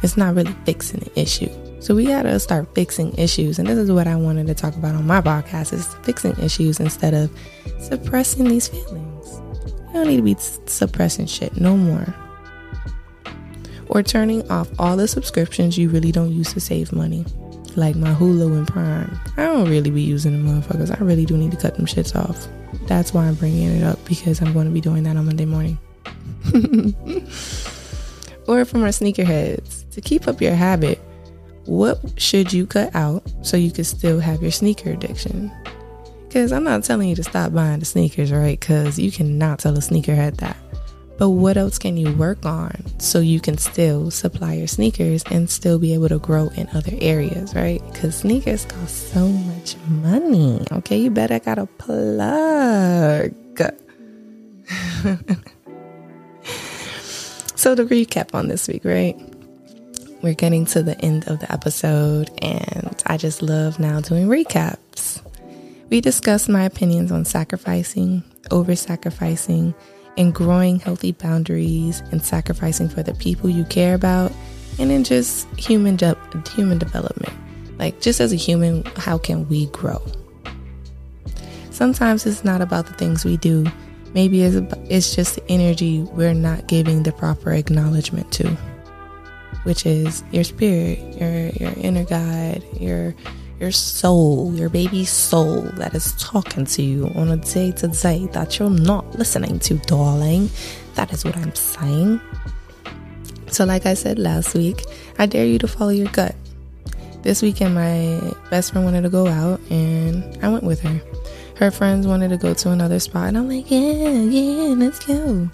It's 0.03 0.17
not 0.17 0.35
really 0.35 0.55
fixing 0.65 1.01
the 1.01 1.21
issue. 1.21 1.51
So 1.81 1.95
we 1.95 2.07
gotta 2.07 2.39
start 2.39 2.75
fixing 2.75 3.15
issues. 3.17 3.59
And 3.59 3.67
this 3.67 3.79
is 3.79 3.91
what 3.91 4.07
I 4.07 4.15
wanted 4.17 4.47
to 4.49 4.55
talk 4.55 4.75
about 4.77 4.95
on 4.95 5.07
my 5.07 5.21
podcast 5.21 5.73
is 5.73 5.87
fixing 6.03 6.39
issues 6.39 6.79
instead 6.79 7.15
of 7.15 7.31
suppressing 7.79 8.45
these 8.45 8.69
feelings. 8.69 9.41
You 9.89 9.95
don't 9.95 10.09
need 10.09 10.17
to 10.17 10.23
be 10.23 10.37
suppressing 10.39 11.27
shit 11.27 11.59
no 11.59 11.77
more. 11.77 12.15
Or 13.89 14.03
turning 14.03 14.49
off 14.51 14.69
all 14.79 14.97
the 14.97 15.09
subscriptions 15.09 15.77
you 15.77 15.89
really 15.89 16.13
don't 16.13 16.31
use 16.31 16.53
to 16.53 16.61
save 16.61 16.93
money. 16.93 17.25
Like 17.77 17.97
my 17.97 18.13
Hulu 18.13 18.57
and 18.57 18.69
Prime. 18.69 19.19
I 19.37 19.45
don't 19.47 19.69
really 19.69 19.91
be 19.91 20.03
using 20.03 20.33
the 20.33 20.51
motherfuckers. 20.51 20.97
I 20.97 21.03
really 21.03 21.25
do 21.25 21.37
need 21.37 21.51
to 21.53 21.57
cut 21.57 21.77
them 21.77 21.87
shits 21.87 22.15
off. 22.15 22.47
That's 22.87 23.15
why 23.15 23.27
I'm 23.27 23.35
bringing 23.35 23.69
it 23.69 23.83
up 23.83 24.05
because 24.05 24.43
I'm 24.43 24.53
going 24.53 24.67
to 24.67 24.73
be 24.73 24.81
doing 24.81 25.03
that 25.05 25.17
on 25.17 25.27
Monday 25.27 25.45
morning. 25.45 25.79
or 28.47 28.65
from 28.65 28.83
our 28.83 28.89
sneakerheads, 28.89 29.89
to 29.91 30.01
keep 30.01 30.29
up 30.29 30.41
your 30.41 30.55
habit, 30.55 30.99
what 31.67 32.01
should 32.17 32.53
you 32.53 32.67
cut 32.67 32.95
out 32.95 33.23
so 33.43 33.57
you 33.57 33.71
can 33.71 33.85
still 33.85 34.21
have 34.21 34.43
your 34.43 34.51
sneaker 34.51 34.91
addiction? 34.91 35.53
Because 36.27 36.53
I'm 36.53 36.65
not 36.65 36.85
telling 36.85 37.09
you 37.09 37.17
to 37.17 37.25
stop 37.25 37.53
buying 37.53 37.81
the 37.81 37.85
sneakers, 37.85 38.33
right? 38.33 38.59
Because 38.59 38.99
you 38.99 39.13
cannot 39.13 39.59
tell 39.59 39.77
a 39.77 39.81
sneakerhead 39.81 40.39
that. 40.39 40.57
But 41.19 41.31
what 41.31 41.59
else 41.59 41.79
can 41.79 41.99
you 41.99 42.17
work 42.17 42.47
on 42.47 42.73
so 42.99 43.21
you 43.21 43.41
can 43.41 43.59
still 43.59 44.11
supply 44.11 44.55
your 44.55 44.67
sneakers 44.67 45.23
and 45.31 45.51
still 45.51 45.79
be 45.79 45.93
able 45.93 46.09
to 46.09 46.19
grow 46.19 46.49
in 46.57 46.67
other 46.73 46.93
areas, 47.01 47.55
right? 47.55 47.83
Because 47.93 48.17
sneakers 48.17 48.65
cost 48.65 49.13
so 49.13 49.29
much 49.29 49.77
money. 49.89 50.65
Okay, 50.73 50.97
you 50.97 51.11
better 51.11 51.39
got 51.39 51.59
a 51.59 51.67
plug. 51.67 53.35
So, 57.61 57.75
to 57.75 57.85
recap 57.85 58.35
on 58.35 58.49
this 58.49 58.69
week, 58.69 58.87
right? 58.87 59.15
We're 60.23 60.33
getting 60.33 60.65
to 60.65 60.83
the 60.83 60.99
end 61.05 61.29
of 61.29 61.41
the 61.41 61.53
episode, 61.53 62.31
and 62.43 63.03
I 63.05 63.19
just 63.19 63.43
love 63.43 63.79
now 63.79 64.01
doing 64.01 64.29
recaps. 64.29 65.21
We 65.91 66.01
discussed 66.01 66.49
my 66.49 66.65
opinions 66.65 67.13
on 67.13 67.27
sacrificing, 67.27 68.25
over 68.51 68.75
sacrificing, 68.75 69.75
and 70.17 70.35
growing 70.35 70.81
healthy 70.81 71.13
boundaries 71.13 72.01
and 72.11 72.25
sacrificing 72.25 72.89
for 72.89 73.03
the 73.03 73.13
people 73.13 73.51
you 73.51 73.67
care 73.67 73.95
about, 73.95 74.33
and 74.79 74.91
then 74.91 75.05
just 75.05 75.47
human 75.59 75.97
de- 75.97 76.17
human 76.55 76.79
development. 76.79 77.35
Like 77.79 78.01
just 78.01 78.23
as 78.23 78.33
a 78.33 78.37
human, 78.37 78.85
how 78.97 79.19
can 79.19 79.47
we 79.51 79.67
grow? 79.67 80.03
Sometimes 81.69 82.25
it's 82.25 82.43
not 82.43 82.63
about 82.63 82.87
the 82.87 82.95
things 82.95 83.23
we 83.23 83.37
do, 83.37 83.67
Maybe 84.13 84.43
it's, 84.43 84.57
it's 84.89 85.15
just 85.15 85.37
the 85.37 85.51
energy 85.51 86.03
we're 86.03 86.35
not 86.35 86.67
giving 86.67 87.03
the 87.03 87.13
proper 87.13 87.53
acknowledgement 87.53 88.33
to, 88.33 88.49
which 89.63 89.87
is 89.87 90.25
your 90.33 90.45
spirit, 90.45 90.99
your 91.17 91.49
your 91.51 91.73
inner 91.79 92.05
guide, 92.05 92.65
your 92.81 93.15
your 93.61 93.71
soul, 93.71 94.55
your 94.55 94.69
baby 94.69 95.05
soul 95.05 95.63
that 95.75 95.95
is 95.95 96.15
talking 96.19 96.65
to 96.65 96.83
you 96.83 97.07
on 97.15 97.31
a 97.31 97.37
day 97.37 97.71
to 97.73 97.89
day 97.89 98.27
that 98.33 98.59
you're 98.59 98.71
not 98.71 99.19
listening 99.19 99.59
to, 99.61 99.75
darling. 99.87 100.49
That 100.95 101.13
is 101.13 101.25
what 101.25 101.37
I'm 101.37 101.55
saying. 101.55 102.21
So, 103.49 103.65
like 103.65 103.85
I 103.85 103.95
said 103.95 104.19
last 104.19 104.55
week, 104.55 104.83
I 105.19 105.27
dare 105.27 105.45
you 105.45 105.59
to 105.59 105.69
follow 105.69 105.91
your 105.91 106.09
gut. 106.09 106.35
This 107.23 107.43
weekend, 107.43 107.75
my 107.75 108.33
best 108.49 108.73
friend 108.73 108.85
wanted 108.85 109.03
to 109.03 109.11
go 109.11 109.27
out, 109.27 109.61
and 109.71 110.39
I 110.43 110.49
went 110.49 110.65
with 110.65 110.81
her 110.81 111.01
her 111.61 111.71
friends 111.71 112.07
wanted 112.07 112.31
to 112.31 112.39
go 112.39 112.55
to 112.55 112.71
another 112.71 112.99
spot. 112.99 113.29
And 113.29 113.37
I'm 113.37 113.47
like, 113.47 113.71
yeah, 113.71 113.81
yeah, 113.81 114.75
let's 114.75 114.99
go. 115.05 115.49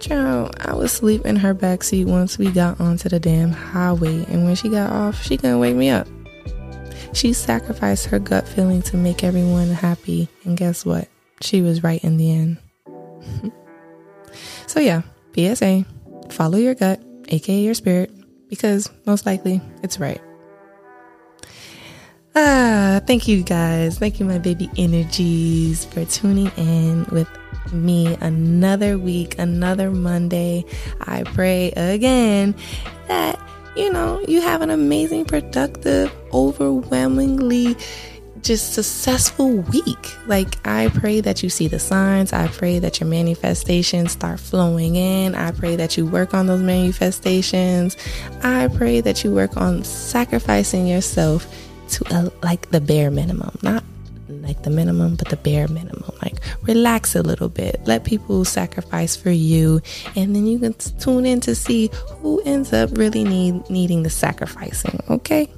Child, 0.00 0.56
I 0.60 0.74
was 0.74 0.92
asleep 0.92 1.26
in 1.26 1.36
her 1.36 1.54
backseat 1.54 2.06
once 2.06 2.38
we 2.38 2.50
got 2.50 2.80
onto 2.80 3.10
the 3.10 3.20
damn 3.20 3.52
highway. 3.52 4.24
And 4.28 4.44
when 4.44 4.54
she 4.54 4.70
got 4.70 4.90
off, 4.90 5.22
she 5.22 5.36
couldn't 5.36 5.58
wake 5.58 5.76
me 5.76 5.90
up. 5.90 6.08
She 7.12 7.34
sacrificed 7.34 8.06
her 8.06 8.18
gut 8.18 8.48
feeling 8.48 8.80
to 8.82 8.96
make 8.96 9.22
everyone 9.22 9.68
happy. 9.68 10.28
And 10.44 10.56
guess 10.56 10.86
what? 10.86 11.06
She 11.42 11.60
was 11.60 11.82
right 11.82 12.02
in 12.02 12.16
the 12.16 12.32
end. 12.32 12.58
so, 14.66 14.80
yeah, 14.80 15.02
PSA 15.34 15.84
follow 16.30 16.56
your 16.56 16.74
gut, 16.74 16.98
aka 17.28 17.60
your 17.60 17.74
spirit, 17.74 18.10
because 18.48 18.90
most 19.04 19.26
likely 19.26 19.60
it's 19.82 20.00
right. 20.00 20.20
Ah, 22.42 23.02
thank 23.06 23.28
you 23.28 23.42
guys. 23.42 23.98
Thank 23.98 24.18
you, 24.18 24.24
my 24.24 24.38
baby 24.38 24.70
energies, 24.78 25.84
for 25.84 26.06
tuning 26.06 26.50
in 26.56 27.04
with 27.12 27.28
me 27.70 28.16
another 28.22 28.96
week, 28.96 29.38
another 29.38 29.90
Monday. 29.90 30.64
I 31.02 31.24
pray 31.24 31.70
again 31.72 32.54
that, 33.08 33.38
you 33.76 33.92
know, 33.92 34.24
you 34.26 34.40
have 34.40 34.62
an 34.62 34.70
amazing, 34.70 35.26
productive, 35.26 36.10
overwhelmingly 36.32 37.76
just 38.40 38.72
successful 38.72 39.56
week. 39.56 40.16
Like, 40.26 40.66
I 40.66 40.88
pray 40.94 41.20
that 41.20 41.42
you 41.42 41.50
see 41.50 41.68
the 41.68 41.78
signs. 41.78 42.32
I 42.32 42.46
pray 42.48 42.78
that 42.78 43.00
your 43.00 43.08
manifestations 43.10 44.12
start 44.12 44.40
flowing 44.40 44.96
in. 44.96 45.34
I 45.34 45.50
pray 45.50 45.76
that 45.76 45.98
you 45.98 46.06
work 46.06 46.32
on 46.32 46.46
those 46.46 46.62
manifestations. 46.62 47.98
I 48.42 48.68
pray 48.68 49.02
that 49.02 49.24
you 49.24 49.34
work 49.34 49.58
on 49.58 49.84
sacrificing 49.84 50.86
yourself 50.86 51.46
to 51.90 52.04
a, 52.14 52.32
like 52.44 52.70
the 52.70 52.80
bare 52.80 53.10
minimum, 53.10 53.56
not 53.62 53.84
like 54.28 54.62
the 54.62 54.70
minimum, 54.70 55.16
but 55.16 55.28
the 55.28 55.36
bare 55.36 55.68
minimum. 55.68 56.10
Like 56.22 56.36
relax 56.62 57.14
a 57.14 57.22
little 57.22 57.48
bit, 57.48 57.80
let 57.84 58.04
people 58.04 58.44
sacrifice 58.44 59.16
for 59.16 59.30
you, 59.30 59.80
and 60.16 60.34
then 60.34 60.46
you 60.46 60.58
can 60.58 60.74
tune 60.74 61.26
in 61.26 61.40
to 61.40 61.54
see 61.54 61.90
who 62.20 62.42
ends 62.44 62.72
up 62.72 62.90
really 62.96 63.24
need 63.24 63.68
needing 63.70 64.02
the 64.02 64.10
sacrificing. 64.10 65.00
Okay. 65.08 65.50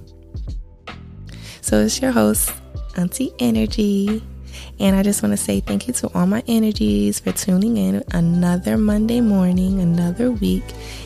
So 1.60 1.78
it's 1.78 2.00
your 2.00 2.12
host, 2.12 2.52
Auntie 2.96 3.30
InnerG. 3.38 4.22
And 4.78 4.96
I 4.96 5.02
just 5.02 5.22
want 5.22 5.32
to 5.32 5.36
say 5.36 5.60
thank 5.60 5.86
you 5.86 5.94
to 5.94 6.10
all 6.14 6.26
my 6.26 6.42
energies 6.46 7.20
for 7.20 7.32
tuning 7.32 7.76
in 7.76 8.02
another 8.12 8.76
Monday 8.76 9.20
morning, 9.20 9.80
another 9.80 10.30
week, 10.30 10.64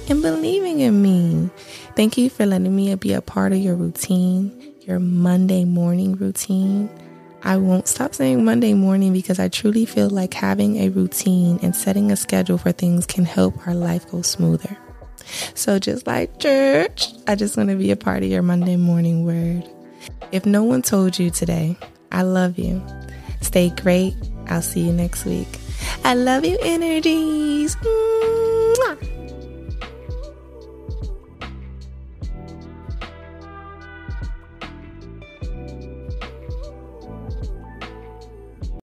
and 0.09 0.23
believing 0.23 0.81
in 0.81 1.03
me. 1.03 1.51
Thank 1.95 2.17
you 2.17 2.31
for 2.31 2.47
letting 2.47 2.75
me 2.75 2.95
be 2.97 3.13
a 3.13 3.21
part 3.21 3.53
of 3.53 3.59
your 3.59 3.75
routine 3.75 4.66
your 4.87 5.01
Monday 5.01 5.65
morning 5.65 6.15
routine. 6.15 6.89
I 7.43 7.57
won't 7.57 7.89
stop 7.89 8.15
saying 8.15 8.45
Monday 8.45 8.73
morning 8.73 9.13
because 9.13 9.41
I 9.41 9.49
truly 9.49 9.85
feel 9.85 10.09
like 10.09 10.33
having 10.33 10.77
a 10.77 10.91
routine 10.91 11.59
and 11.61 11.75
setting 11.75 12.13
a 12.13 12.17
schedule 12.17 12.57
for 12.57 12.71
things 12.71 13.05
can 13.05 13.25
help 13.25 13.67
our 13.67 13.75
life 13.75 14.09
go 14.11 14.23
smoother. 14.23 14.77
So, 15.55 15.81
just 15.81 16.07
like 16.07 16.39
church, 16.39 17.09
I 17.27 17.35
just 17.35 17.57
want 17.57 17.71
to 17.71 17.77
be 17.77 17.91
a 17.91 17.97
part 17.97 18.23
of 18.23 18.29
your 18.29 18.43
Monday 18.43 18.77
morning 18.77 19.25
word. 19.25 19.69
If 20.31 20.47
no 20.47 20.63
one 20.63 20.83
told 20.83 21.19
you 21.19 21.31
today, 21.31 21.77
I 22.13 22.23
love 22.23 22.57
you. 22.57 22.81
Stay 23.41 23.71
great, 23.71 24.15
I'll 24.47 24.63
see 24.63 24.83
you 24.83 24.93
next 24.93 25.25
week. 25.25 25.49
I 26.05 26.15
love 26.15 26.45
you, 26.45 26.59
energies. 26.63 27.75
Mwah. 27.77 29.16